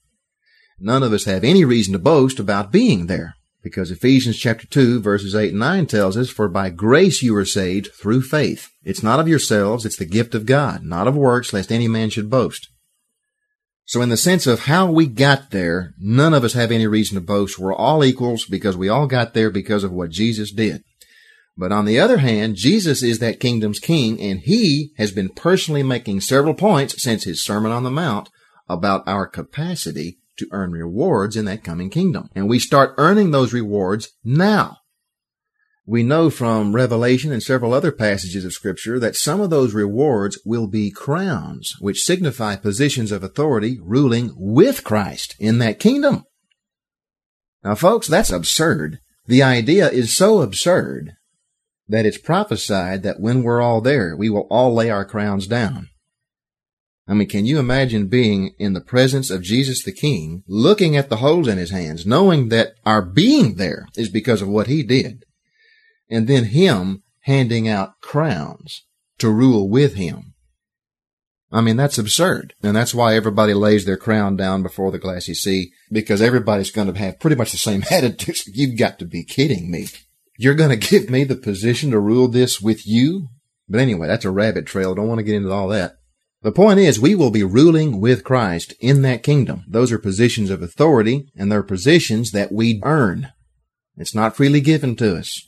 None 0.80 1.03
of 1.03 1.13
us 1.13 1.25
have 1.25 1.44
any 1.44 1.63
reason 1.63 1.94
to 1.94 2.00
boast 2.00 2.39
about 2.39 2.71
being 2.71 3.06
there 3.06 3.36
because 3.65 3.89
Ephesians 3.89 4.38
chapter 4.38 4.68
2 4.68 5.00
verses 5.01 5.33
8 5.33 5.50
and 5.50 5.59
9 5.59 5.86
tells 5.88 6.15
us, 6.18 6.30
For 6.30 6.47
by 6.47 6.69
grace 6.69 7.24
you 7.24 7.36
are 7.36 7.45
saved 7.45 7.89
through 7.94 8.21
faith. 8.21 8.69
It's 8.83 9.01
not 9.01 9.19
of 9.19 9.27
yourselves, 9.27 9.86
it's 9.86 9.97
the 9.97 10.06
gift 10.06 10.36
of 10.36 10.45
God, 10.45 10.83
not 10.83 11.07
of 11.07 11.15
works, 11.15 11.51
lest 11.51 11.71
any 11.71 11.88
man 11.88 12.09
should 12.09 12.30
boast. 12.30 12.69
So 13.86 14.02
in 14.02 14.10
the 14.10 14.18
sense 14.18 14.48
of 14.48 14.62
how 14.62 14.90
we 14.90 15.06
got 15.06 15.52
there, 15.52 15.94
none 16.00 16.34
of 16.34 16.44
us 16.44 16.54
have 16.54 16.72
any 16.72 16.88
reason 16.88 17.16
to 17.16 17.22
boast. 17.22 17.60
We're 17.60 17.74
all 17.74 18.04
equals 18.04 18.46
because 18.46 18.76
we 18.76 18.90
all 18.90 19.06
got 19.06 19.34
there 19.34 19.52
because 19.52 19.84
of 19.84 19.92
what 19.92 20.10
Jesus 20.10 20.52
did. 20.52 20.84
But 21.58 21.72
on 21.72 21.86
the 21.86 22.00
other 22.00 22.18
hand, 22.18 22.56
Jesus 22.56 23.04
is 23.04 23.20
that 23.20 23.40
kingdom's 23.40 23.80
king 23.80 24.20
and 24.20 24.40
he 24.40 24.92
has 24.98 25.12
been 25.12 25.30
personally 25.30 25.84
making 25.84 26.22
several 26.22 26.54
points 26.54 27.02
since 27.02 27.24
his 27.24 27.44
Sermon 27.44 27.71
on 27.71 27.83
the 27.83 27.92
Mount 27.92 28.30
about 28.68 29.07
our 29.07 29.28
capacity 29.28 30.18
to 30.38 30.48
earn 30.52 30.71
rewards 30.71 31.38
in 31.38 31.45
that 31.45 31.64
coming 31.64 31.90
kingdom. 31.90 32.30
And 32.36 32.50
we 32.50 32.59
start 32.59 32.95
earning 32.98 33.31
those 33.31 33.54
rewards 33.54 34.09
now. 34.24 34.80
We 35.87 36.01
know 36.01 36.31
from 36.31 36.73
Revelation 36.73 37.31
and 37.31 37.44
several 37.44 37.71
other 37.71 37.92
passages 37.92 38.44
of 38.44 38.54
scripture 38.54 38.99
that 38.99 39.15
some 39.15 39.39
of 39.39 39.51
those 39.51 39.75
rewards 39.75 40.39
will 40.44 40.65
be 40.65 40.89
crowns, 40.89 41.75
which 41.80 42.01
signify 42.01 42.56
positions 42.56 43.11
of 43.11 43.23
authority 43.23 43.77
ruling 43.80 44.33
with 44.35 44.83
Christ 44.83 45.35
in 45.39 45.59
that 45.59 45.80
kingdom. 45.80 46.23
Now 47.63 47.75
folks, 47.75 48.07
that's 48.07 48.31
absurd. 48.31 48.99
The 49.27 49.44
idea 49.44 49.89
is 49.89 50.15
so 50.15 50.42
absurd 50.42 51.13
that 51.87 52.06
it's 52.06 52.18
prophesied 52.18 53.04
that 53.04 53.19
when 53.19 53.44
we're 53.44 53.61
all 53.61 53.81
there, 53.81 54.15
we 54.18 54.30
will 54.30 54.47
all 54.49 54.73
lay 54.73 54.89
our 54.89 55.06
crowns 55.06 55.45
down. 55.45 55.89
I 57.07 57.13
mean, 57.13 57.27
can 57.27 57.45
you 57.45 57.59
imagine 57.59 58.07
being 58.07 58.56
in 58.57 58.73
the 58.73 58.81
presence 58.81 59.30
of 59.30 59.44
Jesus 59.44 59.83
the 59.83 59.92
King, 59.92 60.44
looking 60.47 60.97
at 60.97 61.09
the 61.09 61.18
holes 61.18 61.47
in 61.47 61.59
his 61.59 61.69
hands, 61.69 62.07
knowing 62.07 62.49
that 62.49 62.73
our 62.83 63.04
being 63.04 63.56
there 63.56 63.85
is 63.95 64.09
because 64.09 64.42
of 64.42 64.47
what 64.47 64.65
he 64.65 64.81
did? 64.81 65.25
And 66.09 66.28
then 66.28 66.45
him 66.45 67.04
handing 67.21 67.68
out 67.68 68.00
crowns 68.02 68.83
to 69.18 69.30
rule 69.30 69.69
with 69.69 69.95
him. 69.95 70.33
I 71.52 71.62
mean, 71.62 71.78
that's 71.78 71.97
absurd. 71.97 72.54
And 72.62 72.76
that's 72.76 72.94
why 72.94 73.16
everybody 73.16 73.54
lays 73.54 73.85
their 73.85 73.97
crown 73.97 74.35
down 74.35 74.62
before 74.62 74.92
the 74.92 75.00
glassy 75.00 75.33
sea, 75.33 75.71
because 75.92 76.21
everybody's 76.21 76.71
going 76.71 76.92
to 76.92 77.00
have 77.00 77.19
pretty 77.19 77.35
much 77.35 77.52
the 77.52 77.57
same 77.57 77.83
attitude. 77.92 78.35
You've 78.47 78.78
got 78.78 79.00
to 79.00 79.06
be 79.06 79.24
kidding 79.24 79.71
me. 79.71 79.88
You're 80.38 80.56
going 80.56 80.78
to 80.78 80.90
give 80.90 81.09
me 81.09 81.24
the 81.24 81.35
position 81.35 81.92
to 81.92 82.00
rule 82.00 82.28
this 82.28 82.59
with 82.59 82.85
you? 82.85 83.30
But 83.69 83.80
anyway, 83.80 84.07
that's 84.07 84.26
a 84.26 84.31
rabbit 84.31 84.66
trail. 84.66 84.94
Don't 84.94 85.07
want 85.07 85.19
to 85.19 85.24
get 85.24 85.35
into 85.35 85.52
all 85.52 85.69
that. 85.69 85.95
The 86.42 86.52
point 86.52 86.80
is, 86.80 87.00
we 87.00 87.16
will 87.16 87.31
be 87.31 87.44
ruling 87.44 88.00
with 88.00 88.24
Christ 88.24 88.74
in 88.80 89.02
that 89.02 89.24
kingdom. 89.24 89.64
Those 89.68 89.92
are 89.92 89.97
positions 89.97 90.52
of 90.52 90.62
authority, 90.62 91.31
and 91.35 91.52
they're 91.52 91.64
positions 91.64 92.31
that 92.31 92.52
we 92.52 92.81
earn. 92.83 93.31
It's 93.97 94.14
not 94.14 94.35
freely 94.35 94.62
given 94.62 94.95
to 94.97 95.18
us. 95.18 95.42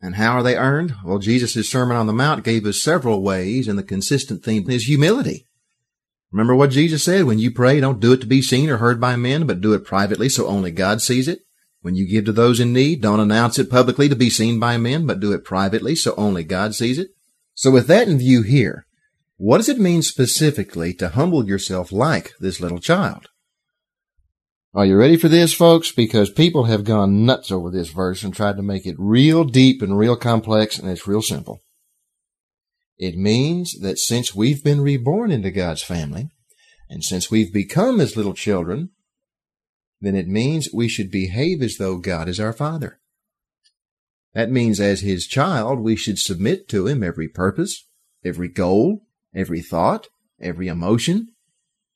And 0.00 0.14
how 0.14 0.32
are 0.32 0.42
they 0.42 0.56
earned? 0.56 0.94
Well, 1.04 1.18
Jesus' 1.18 1.68
Sermon 1.68 1.96
on 1.96 2.06
the 2.06 2.12
Mount 2.12 2.44
gave 2.44 2.64
us 2.66 2.80
several 2.80 3.22
ways, 3.22 3.66
and 3.66 3.78
the 3.78 3.82
consistent 3.82 4.44
theme 4.44 4.70
is 4.70 4.84
humility. 4.84 5.44
Remember 6.30 6.54
what 6.54 6.70
Jesus 6.70 7.02
said? 7.02 7.24
When 7.24 7.38
you 7.38 7.50
pray, 7.50 7.80
don't 7.80 8.00
do 8.00 8.12
it 8.12 8.20
to 8.20 8.26
be 8.26 8.42
seen 8.42 8.68
or 8.68 8.76
heard 8.76 9.00
by 9.00 9.16
men, 9.16 9.46
but 9.46 9.60
do 9.60 9.72
it 9.72 9.84
privately 9.84 10.28
so 10.28 10.46
only 10.46 10.70
God 10.70 11.00
sees 11.00 11.26
it. 11.26 11.40
When 11.80 11.94
you 11.94 12.06
give 12.06 12.26
to 12.26 12.32
those 12.32 12.60
in 12.60 12.72
need, 12.72 13.00
don't 13.00 13.20
announce 13.20 13.58
it 13.58 13.70
publicly 13.70 14.08
to 14.08 14.16
be 14.16 14.30
seen 14.30 14.60
by 14.60 14.76
men, 14.76 15.06
but 15.06 15.20
do 15.20 15.32
it 15.32 15.44
privately 15.44 15.94
so 15.94 16.14
only 16.16 16.44
God 16.44 16.74
sees 16.74 16.98
it. 16.98 17.08
So 17.54 17.70
with 17.70 17.86
that 17.86 18.08
in 18.08 18.18
view 18.18 18.42
here, 18.42 18.86
what 19.36 19.58
does 19.58 19.68
it 19.68 19.78
mean 19.78 20.02
specifically 20.02 20.92
to 20.94 21.10
humble 21.10 21.46
yourself 21.46 21.90
like 21.92 22.34
this 22.40 22.60
little 22.60 22.78
child? 22.78 23.28
Are 24.78 24.86
you 24.86 24.96
ready 24.96 25.16
for 25.16 25.26
this, 25.26 25.52
folks? 25.52 25.90
Because 25.90 26.30
people 26.30 26.66
have 26.66 26.84
gone 26.84 27.26
nuts 27.26 27.50
over 27.50 27.68
this 27.68 27.88
verse 27.88 28.22
and 28.22 28.32
tried 28.32 28.56
to 28.58 28.62
make 28.62 28.86
it 28.86 28.94
real 28.96 29.42
deep 29.42 29.82
and 29.82 29.98
real 29.98 30.14
complex, 30.14 30.78
and 30.78 30.88
it's 30.88 31.08
real 31.08 31.20
simple. 31.20 31.58
It 32.96 33.16
means 33.16 33.76
that 33.80 33.98
since 33.98 34.36
we've 34.36 34.62
been 34.62 34.80
reborn 34.80 35.32
into 35.32 35.50
God's 35.50 35.82
family, 35.82 36.30
and 36.88 37.02
since 37.02 37.28
we've 37.28 37.52
become 37.52 38.00
as 38.00 38.16
little 38.16 38.34
children, 38.34 38.90
then 40.00 40.14
it 40.14 40.28
means 40.28 40.68
we 40.72 40.86
should 40.86 41.10
behave 41.10 41.60
as 41.60 41.78
though 41.78 41.98
God 41.98 42.28
is 42.28 42.38
our 42.38 42.52
Father. 42.52 43.00
That 44.32 44.48
means 44.48 44.78
as 44.78 45.00
His 45.00 45.26
child, 45.26 45.80
we 45.80 45.96
should 45.96 46.20
submit 46.20 46.68
to 46.68 46.86
Him 46.86 47.02
every 47.02 47.26
purpose, 47.26 47.84
every 48.24 48.46
goal, 48.46 49.00
every 49.34 49.60
thought, 49.60 50.06
every 50.40 50.68
emotion, 50.68 51.32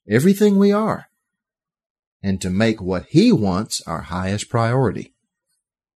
everything 0.09 0.59
we 0.59 0.73
are, 0.73 1.07
and 2.23 2.41
to 2.41 2.51
make 2.51 2.81
what 2.81 3.07
He 3.11 3.33
wants 3.33 3.83
our 3.87 4.03
highest 4.03 4.49
priority. 4.49 5.13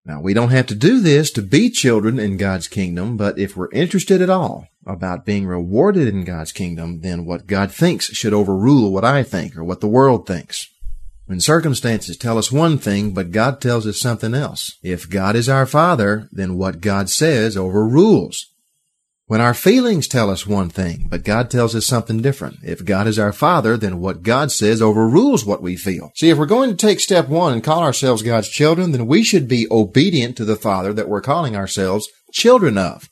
Now, 0.05 0.22
we 0.22 0.34
don't 0.34 0.51
have 0.51 0.67
to 0.67 0.75
do 0.75 1.00
this 1.00 1.32
to 1.32 1.41
be 1.41 1.70
children 1.70 2.20
in 2.20 2.38
God's 2.38 2.67
kingdom, 2.67 3.17
but 3.17 3.39
if 3.39 3.58
we're 3.58 3.72
interested 3.72 4.22
at 4.22 4.29
all 4.29 4.67
about 4.86 5.25
being 5.25 5.48
rewarded 5.48 6.08
in 6.08 6.24
God's 6.24 6.51
kingdom, 6.51 7.01
then 7.01 7.25
what 7.25 7.48
God 7.48 7.72
thinks 7.72 8.05
should 8.13 8.34
overrule 8.34 8.91
what 8.91 9.03
I 9.03 9.24
think 9.24 9.58
or 9.58 9.63
what 9.63 9.82
the 9.82 9.88
world 9.88 10.27
thinks. 10.27 10.67
When 11.25 11.39
circumstances 11.39 12.17
tell 12.17 12.38
us 12.38 12.51
one 12.51 12.77
thing, 12.77 13.12
but 13.12 13.32
God 13.32 13.60
tells 13.60 13.88
us 13.88 14.00
something 14.00 14.36
else. 14.36 14.77
If 14.84 15.10
God 15.10 15.36
is 15.36 15.50
our 15.50 15.65
Father, 15.65 16.29
then 16.32 16.55
what 16.55 16.82
God 16.82 17.10
says 17.10 17.58
overrules. 17.58 18.46
When 19.27 19.41
our 19.41 19.55
feelings 19.55 20.08
tell 20.08 20.29
us 20.29 20.46
one 20.46 20.70
thing, 20.70 21.08
but 21.10 21.24
God 21.24 21.50
tells 21.50 21.74
us 21.74 21.88
something 21.88 22.22
different. 22.22 22.58
If 22.63 22.86
God 22.86 23.08
is 23.08 23.17
our 23.17 23.34
Father, 23.34 23.75
then 23.75 24.00
what 24.00 24.22
God 24.22 24.51
says 24.51 24.84
overrules 24.84 25.44
what 25.44 25.63
we 25.63 25.75
feel. 25.75 26.12
See, 26.15 26.29
if 26.29 26.38
we're 26.38 26.46
going 26.46 26.70
to 26.70 26.75
take 26.75 27.00
step 27.00 27.27
one 27.27 27.51
and 27.51 27.63
call 27.63 27.82
ourselves 27.82 28.22
God's 28.22 28.50
children, 28.50 28.91
then 28.91 29.08
we 29.08 29.24
should 29.24 29.48
be 29.48 29.65
obedient 29.72 30.38
to 30.38 30.46
the 30.46 30.55
Father 30.55 30.94
that 30.94 31.10
we're 31.10 31.22
calling 31.22 31.55
ourselves 31.55 32.08
children 32.32 32.77
of. 32.77 33.10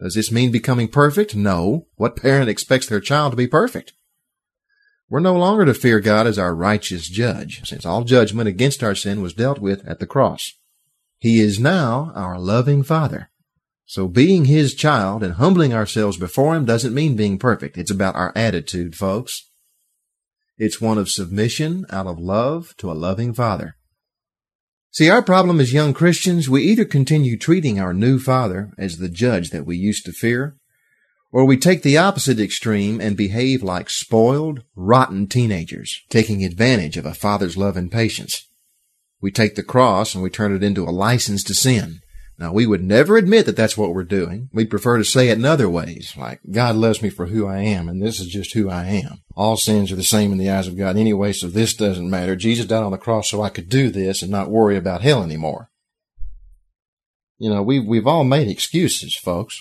Does 0.00 0.14
this 0.14 0.32
mean 0.32 0.50
becoming 0.50 0.88
perfect? 0.88 1.36
No. 1.36 1.86
What 1.96 2.16
parent 2.16 2.48
expects 2.48 2.86
their 2.86 3.00
child 3.00 3.32
to 3.32 3.36
be 3.36 3.46
perfect? 3.46 3.92
We're 5.10 5.20
no 5.20 5.36
longer 5.36 5.66
to 5.66 5.74
fear 5.74 6.00
God 6.00 6.26
as 6.26 6.38
our 6.38 6.54
righteous 6.54 7.08
judge, 7.08 7.60
since 7.68 7.84
all 7.84 8.04
judgment 8.04 8.48
against 8.48 8.82
our 8.82 8.94
sin 8.94 9.20
was 9.20 9.34
dealt 9.34 9.58
with 9.58 9.86
at 9.86 9.98
the 9.98 10.06
cross. 10.06 10.54
He 11.18 11.40
is 11.40 11.60
now 11.60 12.10
our 12.14 12.38
loving 12.38 12.82
Father. 12.82 13.28
So 13.88 14.06
being 14.06 14.44
His 14.44 14.74
child 14.74 15.22
and 15.22 15.34
humbling 15.34 15.72
ourselves 15.72 16.18
before 16.18 16.54
Him 16.54 16.66
doesn't 16.66 16.92
mean 16.92 17.16
being 17.16 17.38
perfect. 17.38 17.78
It's 17.78 17.90
about 17.90 18.16
our 18.16 18.34
attitude, 18.36 18.94
folks. 18.94 19.48
It's 20.58 20.78
one 20.78 20.98
of 20.98 21.08
submission 21.08 21.86
out 21.88 22.06
of 22.06 22.18
love 22.18 22.74
to 22.76 22.92
a 22.92 22.92
loving 22.92 23.32
Father. 23.32 23.76
See, 24.90 25.08
our 25.08 25.22
problem 25.22 25.58
as 25.58 25.72
young 25.72 25.94
Christians, 25.94 26.50
we 26.50 26.64
either 26.64 26.84
continue 26.84 27.38
treating 27.38 27.80
our 27.80 27.94
new 27.94 28.18
Father 28.18 28.72
as 28.76 28.98
the 28.98 29.08
judge 29.08 29.50
that 29.50 29.64
we 29.64 29.78
used 29.78 30.04
to 30.04 30.12
fear, 30.12 30.58
or 31.32 31.46
we 31.46 31.56
take 31.56 31.82
the 31.82 31.96
opposite 31.96 32.38
extreme 32.38 33.00
and 33.00 33.16
behave 33.16 33.62
like 33.62 33.88
spoiled, 33.88 34.64
rotten 34.76 35.28
teenagers, 35.28 36.02
taking 36.10 36.44
advantage 36.44 36.98
of 36.98 37.06
a 37.06 37.14
father's 37.14 37.56
love 37.56 37.78
and 37.78 37.90
patience. 37.90 38.46
We 39.22 39.30
take 39.30 39.54
the 39.54 39.62
cross 39.62 40.14
and 40.14 40.22
we 40.22 40.28
turn 40.28 40.54
it 40.54 40.62
into 40.62 40.84
a 40.84 40.90
license 40.90 41.42
to 41.44 41.54
sin. 41.54 42.00
Now, 42.38 42.52
we 42.52 42.66
would 42.66 42.84
never 42.84 43.16
admit 43.16 43.46
that 43.46 43.56
that's 43.56 43.76
what 43.76 43.92
we're 43.92 44.04
doing. 44.04 44.48
We'd 44.52 44.70
prefer 44.70 44.96
to 44.96 45.04
say 45.04 45.28
it 45.28 45.38
in 45.38 45.44
other 45.44 45.68
ways, 45.68 46.14
like, 46.16 46.40
God 46.48 46.76
loves 46.76 47.02
me 47.02 47.10
for 47.10 47.26
who 47.26 47.48
I 47.48 47.58
am, 47.58 47.88
and 47.88 48.00
this 48.00 48.20
is 48.20 48.28
just 48.28 48.52
who 48.52 48.70
I 48.70 48.84
am. 48.84 49.22
All 49.34 49.56
sins 49.56 49.90
are 49.90 49.96
the 49.96 50.04
same 50.04 50.30
in 50.30 50.38
the 50.38 50.48
eyes 50.48 50.68
of 50.68 50.78
God 50.78 50.96
anyway, 50.96 51.32
so 51.32 51.48
this 51.48 51.74
doesn't 51.74 52.08
matter. 52.08 52.36
Jesus 52.36 52.66
died 52.66 52.84
on 52.84 52.92
the 52.92 52.98
cross 52.98 53.28
so 53.28 53.42
I 53.42 53.48
could 53.48 53.68
do 53.68 53.90
this 53.90 54.22
and 54.22 54.30
not 54.30 54.50
worry 54.50 54.76
about 54.76 55.02
hell 55.02 55.24
anymore. 55.24 55.68
You 57.38 57.50
know, 57.50 57.62
we've, 57.62 57.84
we've 57.84 58.06
all 58.06 58.24
made 58.24 58.48
excuses, 58.48 59.16
folks. 59.16 59.60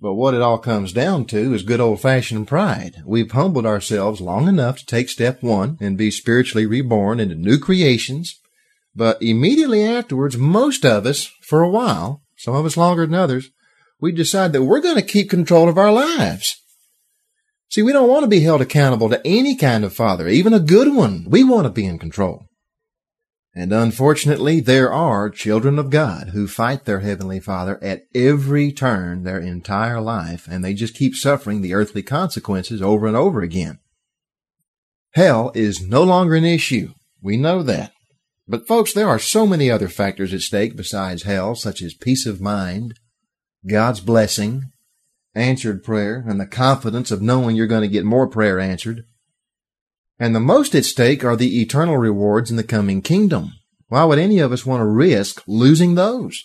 But 0.00 0.14
what 0.14 0.34
it 0.34 0.42
all 0.42 0.58
comes 0.58 0.92
down 0.92 1.24
to 1.26 1.54
is 1.54 1.62
good 1.62 1.80
old 1.80 2.00
fashioned 2.00 2.46
pride. 2.46 3.02
We've 3.06 3.30
humbled 3.30 3.64
ourselves 3.64 4.20
long 4.20 4.48
enough 4.48 4.78
to 4.78 4.86
take 4.86 5.08
step 5.08 5.42
one 5.42 5.78
and 5.80 5.96
be 5.96 6.10
spiritually 6.10 6.66
reborn 6.66 7.20
into 7.20 7.34
new 7.34 7.58
creations. 7.58 8.38
But 8.94 9.20
immediately 9.22 9.82
afterwards, 9.82 10.36
most 10.36 10.84
of 10.84 11.06
us, 11.06 11.30
for 11.42 11.62
a 11.62 11.70
while, 11.70 12.22
some 12.36 12.54
of 12.54 12.64
us 12.64 12.76
longer 12.76 13.06
than 13.06 13.14
others, 13.14 13.50
we 14.00 14.12
decide 14.12 14.52
that 14.52 14.64
we're 14.64 14.80
going 14.80 14.96
to 14.96 15.02
keep 15.02 15.30
control 15.30 15.68
of 15.68 15.78
our 15.78 15.92
lives. 15.92 16.56
See, 17.70 17.82
we 17.82 17.92
don't 17.92 18.08
want 18.08 18.22
to 18.22 18.28
be 18.28 18.40
held 18.40 18.60
accountable 18.60 19.08
to 19.08 19.26
any 19.26 19.56
kind 19.56 19.82
of 19.84 19.94
father, 19.94 20.28
even 20.28 20.54
a 20.54 20.60
good 20.60 20.94
one. 20.94 21.24
We 21.28 21.42
want 21.42 21.64
to 21.66 21.70
be 21.70 21.86
in 21.86 21.98
control. 21.98 22.46
And 23.56 23.72
unfortunately, 23.72 24.60
there 24.60 24.92
are 24.92 25.30
children 25.30 25.78
of 25.78 25.90
God 25.90 26.30
who 26.30 26.48
fight 26.48 26.84
their 26.84 27.00
Heavenly 27.00 27.38
Father 27.40 27.78
at 27.82 28.02
every 28.14 28.72
turn 28.72 29.22
their 29.22 29.38
entire 29.38 30.00
life, 30.00 30.48
and 30.50 30.64
they 30.64 30.74
just 30.74 30.94
keep 30.94 31.14
suffering 31.14 31.62
the 31.62 31.72
earthly 31.74 32.02
consequences 32.02 32.82
over 32.82 33.06
and 33.06 33.16
over 33.16 33.42
again. 33.42 33.78
Hell 35.12 35.52
is 35.54 35.80
no 35.80 36.02
longer 36.02 36.34
an 36.34 36.44
issue. 36.44 36.92
We 37.22 37.36
know 37.36 37.62
that. 37.62 37.92
But 38.46 38.66
folks, 38.66 38.92
there 38.92 39.08
are 39.08 39.18
so 39.18 39.46
many 39.46 39.70
other 39.70 39.88
factors 39.88 40.34
at 40.34 40.40
stake 40.40 40.76
besides 40.76 41.22
hell, 41.22 41.54
such 41.54 41.80
as 41.80 41.94
peace 41.94 42.26
of 42.26 42.40
mind, 42.40 42.98
God's 43.66 44.00
blessing, 44.00 44.70
answered 45.34 45.82
prayer, 45.82 46.24
and 46.26 46.38
the 46.38 46.46
confidence 46.46 47.10
of 47.10 47.22
knowing 47.22 47.56
you're 47.56 47.66
going 47.66 47.82
to 47.82 47.88
get 47.88 48.04
more 48.04 48.26
prayer 48.26 48.60
answered. 48.60 49.04
And 50.18 50.34
the 50.34 50.40
most 50.40 50.74
at 50.74 50.84
stake 50.84 51.24
are 51.24 51.36
the 51.36 51.60
eternal 51.60 51.96
rewards 51.96 52.50
in 52.50 52.56
the 52.56 52.62
coming 52.62 53.02
kingdom. 53.02 53.52
Why 53.88 54.04
would 54.04 54.18
any 54.18 54.38
of 54.38 54.52
us 54.52 54.66
want 54.66 54.80
to 54.80 54.86
risk 54.86 55.42
losing 55.46 55.94
those? 55.94 56.44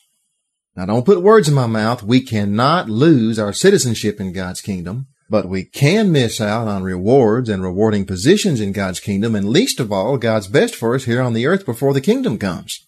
Now 0.75 0.85
don't 0.85 1.05
put 1.05 1.21
words 1.21 1.47
in 1.47 1.53
my 1.53 1.67
mouth. 1.67 2.01
We 2.03 2.21
cannot 2.21 2.89
lose 2.89 3.37
our 3.37 3.53
citizenship 3.53 4.19
in 4.19 4.33
God's 4.33 4.61
kingdom, 4.61 5.07
but 5.29 5.47
we 5.47 5.63
can 5.63 6.11
miss 6.11 6.41
out 6.41 6.67
on 6.67 6.83
rewards 6.83 7.49
and 7.49 7.61
rewarding 7.61 8.05
positions 8.05 8.59
in 8.59 8.71
God's 8.71 8.99
kingdom, 8.99 9.35
and 9.35 9.49
least 9.49 9.79
of 9.79 9.91
all, 9.91 10.17
God's 10.17 10.47
best 10.47 10.75
for 10.75 10.95
us 10.95 11.05
here 11.05 11.21
on 11.21 11.33
the 11.33 11.45
earth 11.45 11.65
before 11.65 11.93
the 11.93 12.01
kingdom 12.01 12.37
comes. 12.37 12.87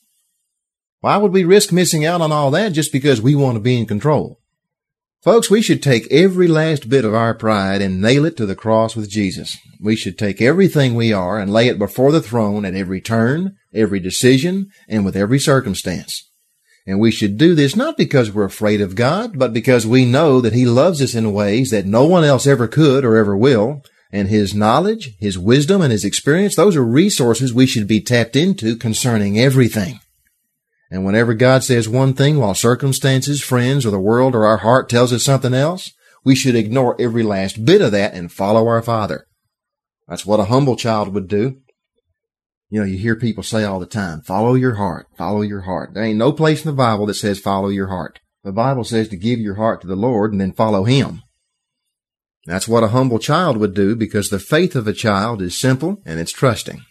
Why 1.02 1.18
would 1.18 1.32
we 1.32 1.44
risk 1.44 1.72
missing 1.72 2.06
out 2.06 2.22
on 2.22 2.32
all 2.32 2.52
that 2.52 2.74
just 2.74 2.92
because 2.92 3.22
we 3.22 3.36
want 3.36 3.56
to 3.56 3.62
be 3.62 3.78
in 3.78 3.86
control? 3.86 4.40
Folks, 5.22 5.52
we 5.52 5.62
should 5.62 5.84
take 5.84 6.12
every 6.12 6.48
last 6.48 6.90
bit 6.90 7.06
of 7.06 7.14
our 7.14 7.36
pride 7.36 7.80
and 7.80 8.02
nail 8.02 8.26
it 8.26 8.36
to 8.38 8.48
the 8.48 8.56
cross 8.56 8.96
with 8.96 9.08
Jesus. 9.08 9.56
We 9.80 9.96
should 9.96 10.18
take 10.18 10.42
everything 10.42 10.96
we 10.96 11.14
are 11.14 11.40
and 11.40 11.54
lay 11.54 11.68
it 11.68 11.78
before 11.78 12.12
the 12.12 12.24
throne 12.24 12.66
at 12.66 12.74
every 12.74 13.02
turn, 13.02 13.56
every 13.72 14.00
decision, 14.00 14.70
and 14.88 15.06
with 15.06 15.16
every 15.16 15.38
circumstance. 15.38 16.31
And 16.88 17.00
we 17.00 17.12
should 17.12 17.38
do 17.38 17.54
this 17.54 17.76
not 17.76 17.96
because 17.98 18.32
we're 18.32 18.44
afraid 18.44 18.82
of 18.82 18.96
God, 18.96 19.38
but 19.38 19.54
because 19.54 19.86
we 19.86 20.06
know 20.06 20.42
that 20.42 20.54
He 20.54 20.66
loves 20.66 21.02
us 21.02 21.14
in 21.14 21.34
ways 21.34 21.70
that 21.70 21.86
no 21.86 22.06
one 22.06 22.24
else 22.24 22.48
ever 22.48 22.68
could 22.68 23.06
or 23.06 23.18
ever 23.18 23.38
will. 23.38 23.84
And 24.12 24.28
His 24.28 24.54
knowledge, 24.54 25.16
His 25.20 25.38
wisdom, 25.38 25.82
and 25.82 25.92
His 25.92 26.04
experience, 26.04 26.56
those 26.56 26.76
are 26.76 26.84
resources 26.84 27.54
we 27.54 27.68
should 27.68 27.88
be 27.88 28.02
tapped 28.02 28.36
into 28.36 28.76
concerning 28.76 29.40
everything. 29.40 30.00
And 30.90 31.06
whenever 31.06 31.34
God 31.34 31.64
says 31.64 31.88
one 31.88 32.14
thing 32.14 32.38
while 32.38 32.54
circumstances, 32.54 33.42
friends, 33.42 33.86
or 33.86 33.92
the 33.92 34.00
world 34.00 34.36
or 34.36 34.46
our 34.46 34.58
heart 34.58 34.90
tells 34.90 35.14
us 35.14 35.24
something 35.24 35.54
else, 35.54 35.94
we 36.26 36.36
should 36.36 36.56
ignore 36.56 37.00
every 37.00 37.24
last 37.24 37.64
bit 37.64 37.82
of 37.82 37.94
that 37.94 38.14
and 38.14 38.32
follow 38.32 38.68
our 38.68 38.82
Father. 38.82 39.26
That's 40.08 40.26
what 40.26 40.42
a 40.42 40.46
humble 40.46 40.76
child 40.76 41.14
would 41.14 41.30
do. 41.30 41.62
You 42.72 42.80
know, 42.80 42.86
you 42.86 42.98
hear 42.98 43.18
people 43.18 43.44
say 43.44 43.66
all 43.66 43.82
the 43.82 43.86
time, 43.86 44.22
follow 44.22 44.54
your 44.54 44.76
heart, 44.76 45.08
follow 45.18 45.42
your 45.42 45.62
heart. 45.62 45.94
There 45.94 46.06
ain't 46.06 46.18
no 46.18 46.32
place 46.32 46.64
in 46.64 46.72
the 46.72 46.76
Bible 46.76 47.06
that 47.08 47.16
says 47.16 47.38
follow 47.38 47.68
your 47.68 47.88
heart. 47.88 48.22
The 48.46 48.54
Bible 48.54 48.86
says 48.86 49.10
to 49.10 49.18
give 49.18 49.40
your 49.40 49.56
heart 49.56 49.82
to 49.82 49.88
the 49.88 49.98
Lord 49.98 50.32
and 50.32 50.40
then 50.40 50.54
follow 50.54 50.86
Him. 50.86 51.22
That's 52.46 52.70
what 52.70 52.84
a 52.84 52.88
humble 52.88 53.20
child 53.20 53.58
would 53.58 53.74
do 53.74 53.94
because 53.98 54.30
the 54.30 54.40
faith 54.40 54.74
of 54.78 54.88
a 54.88 54.94
child 54.94 55.42
is 55.42 55.56
simple 55.56 56.02
and 56.06 56.18
it's 56.18 56.32
trusting. 56.32 56.82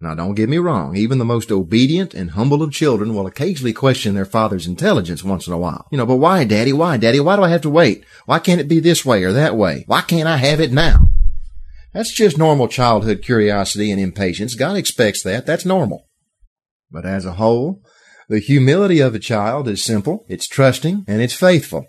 Now, 0.00 0.14
don't 0.14 0.34
get 0.34 0.48
me 0.48 0.56
wrong. 0.56 0.96
Even 0.96 1.18
the 1.18 1.24
most 1.26 1.52
obedient 1.52 2.14
and 2.14 2.30
humble 2.30 2.62
of 2.62 2.72
children 2.72 3.14
will 3.14 3.26
occasionally 3.26 3.74
question 3.74 4.14
their 4.14 4.24
father's 4.24 4.66
intelligence 4.66 5.22
once 5.22 5.46
in 5.46 5.52
a 5.52 5.58
while. 5.58 5.86
You 5.92 5.98
know, 5.98 6.06
but 6.06 6.16
why, 6.16 6.44
daddy? 6.44 6.72
Why, 6.72 6.96
daddy? 6.96 7.20
Why 7.20 7.36
do 7.36 7.42
I 7.42 7.50
have 7.50 7.62
to 7.62 7.70
wait? 7.70 8.04
Why 8.24 8.38
can't 8.38 8.60
it 8.60 8.68
be 8.68 8.80
this 8.80 9.04
way 9.04 9.22
or 9.22 9.32
that 9.32 9.54
way? 9.54 9.84
Why 9.86 10.00
can't 10.00 10.28
I 10.28 10.38
have 10.38 10.60
it 10.60 10.72
now? 10.72 11.08
That's 11.94 12.12
just 12.12 12.36
normal 12.36 12.66
childhood 12.66 13.22
curiosity 13.22 13.90
and 13.90 14.00
impatience. 14.00 14.56
God 14.56 14.76
expects 14.76 15.22
that. 15.22 15.46
That's 15.46 15.64
normal. 15.64 16.08
But 16.90 17.06
as 17.06 17.24
a 17.24 17.34
whole, 17.34 17.80
the 18.28 18.40
humility 18.40 19.00
of 19.00 19.14
a 19.14 19.20
child 19.20 19.68
is 19.68 19.82
simple, 19.82 20.24
it's 20.28 20.48
trusting, 20.48 21.04
and 21.06 21.22
it's 21.22 21.34
faithful. 21.34 21.86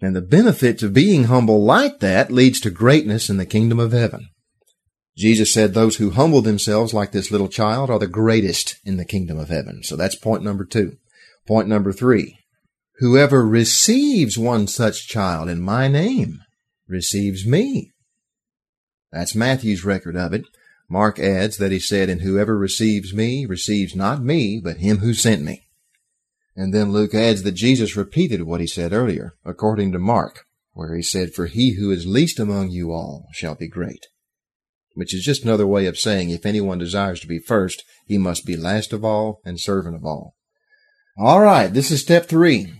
And 0.00 0.16
the 0.16 0.22
benefits 0.22 0.82
of 0.82 0.94
being 0.94 1.24
humble 1.24 1.62
like 1.62 2.00
that 2.00 2.32
leads 2.32 2.58
to 2.60 2.70
greatness 2.70 3.28
in 3.28 3.36
the 3.36 3.46
kingdom 3.46 3.78
of 3.78 3.92
heaven. 3.92 4.28
Jesus 5.16 5.52
said 5.52 5.74
those 5.74 5.96
who 5.96 6.10
humble 6.10 6.40
themselves 6.40 6.94
like 6.94 7.12
this 7.12 7.30
little 7.30 7.48
child 7.48 7.90
are 7.90 7.98
the 7.98 8.06
greatest 8.06 8.76
in 8.84 8.96
the 8.96 9.04
kingdom 9.04 9.38
of 9.38 9.50
heaven. 9.50 9.82
So 9.82 9.94
that's 9.94 10.16
point 10.16 10.42
number 10.42 10.64
two. 10.64 10.96
Point 11.46 11.68
number 11.68 11.92
three. 11.92 12.38
Whoever 12.98 13.46
receives 13.46 14.38
one 14.38 14.66
such 14.68 15.06
child 15.06 15.48
in 15.48 15.60
my 15.60 15.86
name 15.86 16.38
receives 16.88 17.46
me. 17.46 17.91
That's 19.12 19.34
Matthew's 19.34 19.84
record 19.84 20.16
of 20.16 20.32
it. 20.32 20.44
Mark 20.88 21.18
adds 21.18 21.58
that 21.58 21.72
he 21.72 21.78
said, 21.78 22.08
And 22.08 22.22
whoever 22.22 22.58
receives 22.58 23.14
me 23.14 23.46
receives 23.46 23.94
not 23.94 24.22
me, 24.22 24.60
but 24.62 24.78
him 24.78 24.98
who 24.98 25.14
sent 25.14 25.42
me. 25.42 25.68
And 26.54 26.74
then 26.74 26.92
Luke 26.92 27.14
adds 27.14 27.42
that 27.44 27.52
Jesus 27.52 27.96
repeated 27.96 28.42
what 28.42 28.60
he 28.60 28.66
said 28.66 28.92
earlier, 28.92 29.34
according 29.44 29.92
to 29.92 29.98
Mark, 29.98 30.44
where 30.72 30.94
he 30.94 31.02
said, 31.02 31.32
For 31.32 31.46
he 31.46 31.74
who 31.74 31.90
is 31.90 32.06
least 32.06 32.38
among 32.38 32.70
you 32.70 32.92
all 32.92 33.26
shall 33.32 33.54
be 33.54 33.68
great. 33.68 34.06
Which 34.94 35.14
is 35.14 35.24
just 35.24 35.44
another 35.44 35.66
way 35.66 35.86
of 35.86 35.98
saying 35.98 36.30
if 36.30 36.44
anyone 36.44 36.78
desires 36.78 37.20
to 37.20 37.26
be 37.26 37.38
first, 37.38 37.84
he 38.06 38.18
must 38.18 38.44
be 38.44 38.56
last 38.56 38.92
of 38.92 39.04
all 39.04 39.40
and 39.44 39.58
servant 39.58 39.96
of 39.96 40.04
all. 40.04 40.34
All 41.16 41.40
right, 41.40 41.72
this 41.72 41.90
is 41.90 42.02
step 42.02 42.26
three. 42.26 42.72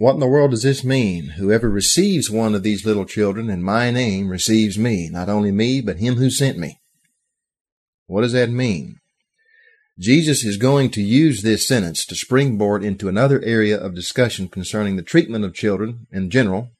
What 0.00 0.14
in 0.14 0.20
the 0.20 0.26
world 0.26 0.52
does 0.52 0.62
this 0.62 0.82
mean? 0.82 1.34
Whoever 1.36 1.68
receives 1.68 2.30
one 2.30 2.54
of 2.54 2.62
these 2.62 2.86
little 2.86 3.04
children 3.04 3.50
in 3.50 3.62
my 3.62 3.90
name 3.90 4.30
receives 4.30 4.78
me, 4.78 5.10
not 5.10 5.28
only 5.28 5.52
me, 5.52 5.82
but 5.82 5.98
him 5.98 6.14
who 6.14 6.30
sent 6.30 6.56
me. 6.56 6.80
What 8.06 8.22
does 8.22 8.32
that 8.32 8.48
mean? 8.48 8.96
Jesus 9.98 10.42
is 10.42 10.56
going 10.56 10.88
to 10.92 11.02
use 11.02 11.42
this 11.42 11.68
sentence 11.68 12.06
to 12.06 12.14
springboard 12.14 12.82
into 12.82 13.10
another 13.10 13.42
area 13.44 13.78
of 13.78 13.94
discussion 13.94 14.48
concerning 14.48 14.96
the 14.96 15.02
treatment 15.02 15.44
of 15.44 15.52
children 15.52 16.06
in 16.10 16.30
general, 16.30 16.70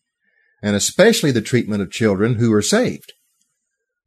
and 0.62 0.74
especially 0.74 1.30
the 1.30 1.42
treatment 1.42 1.82
of 1.82 1.92
children 1.92 2.36
who 2.36 2.50
are 2.54 2.62
saved. 2.62 3.12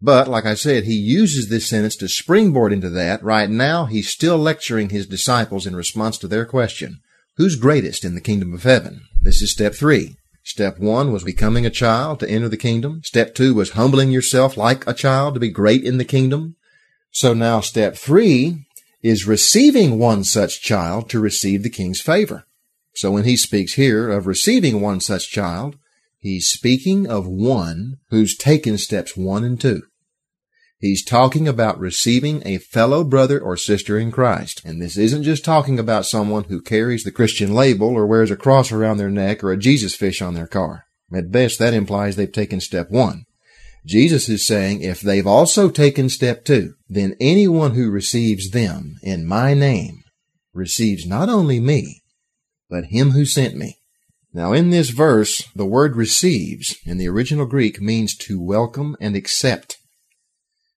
But, 0.01 0.27
like 0.27 0.48
I 0.48 0.55
said, 0.55 0.86
he 0.86 0.96
uses 0.96 1.50
this 1.50 1.70
sentence 1.70 1.96
to 1.98 2.08
springboard 2.08 2.74
into 2.74 2.89
that. 2.89 3.22
Right 3.22 3.51
now, 3.51 3.86
he's 3.86 4.10
still 4.10 4.39
lecturing 4.39 4.89
his 4.89 5.05
disciples 5.05 5.67
in 5.67 5.75
response 5.75 6.17
to 6.17 6.27
their 6.27 6.48
question, 6.48 7.01
Who's 7.37 7.55
greatest 7.55 8.05
in 8.05 8.13
the 8.13 8.21
kingdom 8.21 8.53
of 8.53 8.61
heaven? 8.61 9.01
This 9.19 9.41
is 9.41 9.51
step 9.51 9.73
three. 9.73 10.17
Step 10.43 10.77
one 10.77 11.11
was 11.11 11.23
becoming 11.23 11.65
a 11.65 11.71
child 11.71 12.19
to 12.19 12.29
enter 12.29 12.47
the 12.47 12.57
kingdom. 12.57 13.01
Step 13.03 13.33
two 13.33 13.55
was 13.55 13.71
humbling 13.71 14.11
yourself 14.11 14.55
like 14.55 14.85
a 14.85 14.93
child 14.93 15.33
to 15.33 15.39
be 15.39 15.49
great 15.49 15.83
in 15.83 15.97
the 15.97 16.05
kingdom. 16.05 16.57
So 17.09 17.33
now 17.33 17.59
step 17.59 17.95
three 17.95 18.67
is 19.01 19.25
receiving 19.25 19.97
one 19.97 20.23
such 20.23 20.61
child 20.61 21.09
to 21.09 21.19
receive 21.19 21.63
the 21.63 21.71
king's 21.71 22.01
favor. 22.01 22.45
So 22.93 23.09
when 23.09 23.23
he 23.23 23.35
speaks 23.35 23.73
here 23.73 24.11
of 24.11 24.27
receiving 24.27 24.79
one 24.79 24.99
such 24.99 25.31
child, 25.31 25.75
he's 26.19 26.51
speaking 26.51 27.07
of 27.07 27.25
one 27.25 27.97
who's 28.09 28.37
taken 28.37 28.77
steps 28.77 29.17
one 29.17 29.43
and 29.43 29.59
two. 29.59 29.81
He's 30.83 31.01
talking 31.01 31.47
about 31.47 31.79
receiving 31.79 32.45
a 32.45 32.57
fellow 32.57 33.05
brother 33.05 33.39
or 33.39 33.55
sister 33.55 33.97
in 33.97 34.11
Christ. 34.11 34.61
And 34.65 34.81
this 34.81 34.97
isn't 34.97 35.23
just 35.23 35.45
talking 35.45 35.79
about 35.79 36.05
someone 36.05 36.43
who 36.43 36.61
carries 36.61 37.05
the 37.05 37.11
Christian 37.11 37.53
label 37.53 37.87
or 37.87 38.05
wears 38.05 38.29
a 38.29 38.35
cross 38.35 38.69
around 38.69 38.97
their 38.97 39.09
neck 39.09 39.45
or 39.45 39.53
a 39.53 39.57
Jesus 39.57 39.95
fish 39.95 40.21
on 40.21 40.33
their 40.33 40.45
car. 40.45 40.83
At 41.15 41.31
best, 41.31 41.57
that 41.59 41.73
implies 41.73 42.17
they've 42.17 42.29
taken 42.29 42.59
step 42.59 42.91
one. 42.91 43.23
Jesus 43.85 44.27
is 44.27 44.45
saying 44.45 44.81
if 44.81 44.99
they've 44.99 45.25
also 45.25 45.69
taken 45.69 46.09
step 46.09 46.43
two, 46.43 46.73
then 46.89 47.15
anyone 47.21 47.75
who 47.75 47.89
receives 47.89 48.49
them 48.49 48.97
in 49.01 49.25
my 49.25 49.53
name 49.53 50.03
receives 50.53 51.07
not 51.07 51.29
only 51.29 51.61
me, 51.61 52.03
but 52.69 52.87
him 52.87 53.11
who 53.11 53.23
sent 53.23 53.55
me. 53.55 53.77
Now 54.33 54.51
in 54.51 54.69
this 54.69 54.89
verse, 54.89 55.49
the 55.55 55.65
word 55.65 55.95
receives 55.95 56.75
in 56.85 56.97
the 56.97 57.07
original 57.07 57.45
Greek 57.45 57.79
means 57.79 58.17
to 58.17 58.43
welcome 58.43 58.97
and 58.99 59.15
accept. 59.15 59.77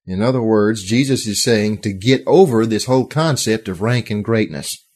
In 0.06 0.22
other 0.22 0.42
words, 0.42 0.84
Jesus 0.84 1.26
is 1.26 1.42
saying 1.42 1.78
to 1.78 1.92
get 1.92 2.22
over 2.26 2.64
this 2.64 2.84
whole 2.84 3.06
concept 3.06 3.66
of 3.66 3.82
rank 3.82 4.08
and 4.08 4.24
greatness. 4.24 4.86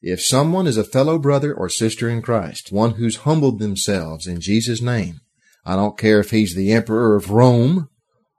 If 0.00 0.22
someone 0.22 0.66
is 0.66 0.76
a 0.76 0.84
fellow 0.84 1.18
brother 1.18 1.52
or 1.52 1.68
sister 1.68 2.08
in 2.08 2.22
Christ, 2.22 2.72
one 2.72 2.92
who's 2.92 3.18
humbled 3.18 3.58
themselves 3.58 4.26
in 4.26 4.40
Jesus' 4.40 4.80
name, 4.80 5.20
I 5.66 5.76
don't 5.76 5.98
care 5.98 6.20
if 6.20 6.30
he's 6.30 6.54
the 6.54 6.72
emperor 6.72 7.16
of 7.16 7.30
Rome 7.30 7.88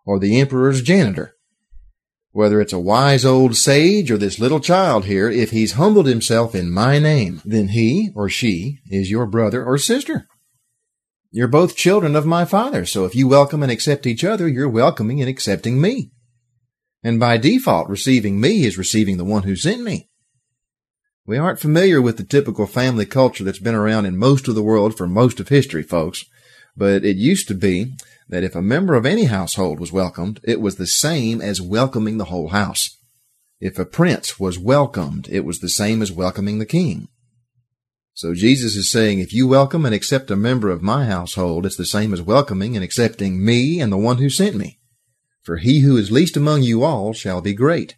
or 0.06 0.20
the 0.20 0.39
emperor's 0.39 0.82
janitor. 0.82 1.36
Whether 2.31 2.60
it's 2.62 2.74
a 2.74 2.79
wise 2.79 3.24
old 3.24 3.55
sage 3.55 4.12
or 4.12 4.18
this 4.18 4.40
little 4.40 4.60
child 4.60 5.05
here, 5.05 5.29
if 5.29 5.51
he's 5.51 5.74
humbled 5.74 6.05
himself 6.05 6.53
in 6.53 6.70
my 6.70 7.00
name, 7.00 7.42
then 7.46 7.70
he 7.70 8.12
or 8.14 8.27
she 8.27 8.79
is 8.90 9.10
your 9.10 9.25
brother 9.25 9.64
or 9.64 9.77
sister. 9.77 10.27
You're 11.36 11.50
both 11.50 11.76
children 11.76 12.16
of 12.16 12.26
my 12.26 12.46
Father, 12.46 12.86
so 12.86 13.04
if 13.04 13.14
you 13.14 13.28
welcome 13.28 13.62
and 13.62 13.70
accept 13.70 14.08
each 14.08 14.24
other, 14.24 14.48
you're 14.48 14.70
welcoming 14.70 15.20
and 15.20 15.30
accepting 15.30 15.82
me. 15.82 16.12
And 17.04 17.20
by 17.20 17.36
default, 17.36 17.90
receiving 17.90 18.40
me 18.40 18.64
is 18.64 18.78
receiving 18.78 19.18
the 19.18 19.26
one 19.26 19.44
who 19.44 19.58
sent 19.58 19.82
me. 19.82 20.08
We 21.26 21.38
aren't 21.38 21.60
familiar 21.60 22.02
with 22.02 22.16
the 22.16 22.24
typical 22.24 22.66
family 22.68 23.06
culture 23.06 23.44
that's 23.44 23.60
been 23.60 23.76
around 23.76 24.06
in 24.06 24.16
most 24.16 24.48
of 24.48 24.56
the 24.56 24.64
world 24.64 24.96
for 24.96 25.08
most 25.08 25.42
of 25.42 25.50
history, 25.50 25.84
folks. 25.84 26.24
But 26.78 27.04
it 27.04 27.18
used 27.18 27.50
to 27.50 27.54
be 27.54 27.98
that 28.30 28.46
if 28.46 28.56
a 28.56 28.62
member 28.62 28.96
of 28.96 29.06
any 29.06 29.26
household 29.26 29.78
was 29.78 29.92
welcomed, 29.92 30.40
it 30.46 30.62
was 30.62 30.78
the 30.78 30.88
same 30.88 31.42
as 31.42 31.60
welcoming 31.60 32.18
the 32.18 32.32
whole 32.32 32.48
house. 32.48 32.98
If 33.60 33.78
a 33.78 33.84
prince 33.84 34.40
was 34.40 34.58
welcomed, 34.58 35.28
it 35.30 35.44
was 35.44 35.60
the 35.60 35.68
same 35.68 36.02
as 36.02 36.14
welcoming 36.14 36.60
the 36.60 36.66
king. 36.66 37.10
So 38.16 38.34
Jesus 38.34 38.75
is 38.75 38.90
saying, 38.90 39.20
if 39.20 39.34
you 39.34 39.48
welcome 39.48 39.86
and 39.86 39.94
accept 39.94 40.32
a 40.32 40.36
member 40.36 40.70
of 40.70 40.82
my 40.82 41.06
household, 41.06 41.66
it's 41.66 41.78
the 41.78 41.86
same 41.86 42.14
as 42.14 42.22
welcoming 42.22 42.75
and 42.75 42.84
accepting 42.84 43.46
me 43.46 43.80
and 43.80 43.92
the 43.92 43.98
one 43.98 44.18
who 44.18 44.30
sent 44.30 44.56
me. 44.56 44.80
For 45.44 45.58
he 45.58 45.82
who 45.82 45.98
is 45.98 46.12
least 46.12 46.36
among 46.36 46.64
you 46.64 46.84
all 46.84 47.14
shall 47.14 47.42
be 47.42 47.54
great. 47.54 47.98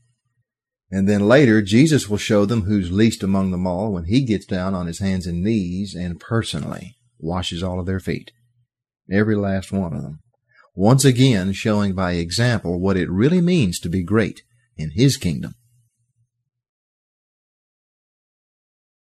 And 0.91 1.08
then 1.08 1.27
later, 1.27 1.62
Jesus 1.62 2.10
will 2.10 2.17
show 2.17 2.45
them 2.45 2.63
who's 2.63 2.91
least 2.91 3.23
among 3.23 3.51
them 3.51 3.65
all 3.65 3.93
when 3.93 4.06
he 4.06 4.25
gets 4.25 4.45
down 4.45 4.73
on 4.73 4.88
his 4.88 4.99
hands 4.99 5.25
and 5.25 5.43
knees 5.43 5.95
and 5.95 6.19
personally 6.19 6.97
washes 7.19 7.63
all 7.63 7.80
of 7.80 7.86
their 7.86 7.99
feet 7.99 8.32
every 9.12 9.36
last 9.36 9.71
one 9.71 9.93
of 9.93 10.01
them. 10.01 10.19
Once 10.75 11.06
again 11.06 11.53
showing 11.53 11.93
by 11.93 12.13
example 12.13 12.80
what 12.80 12.97
it 12.97 13.10
really 13.10 13.41
means 13.41 13.80
to 13.80 13.89
be 13.89 14.03
great 14.03 14.43
in 14.75 14.91
His 14.91 15.17
kingdom. 15.17 15.56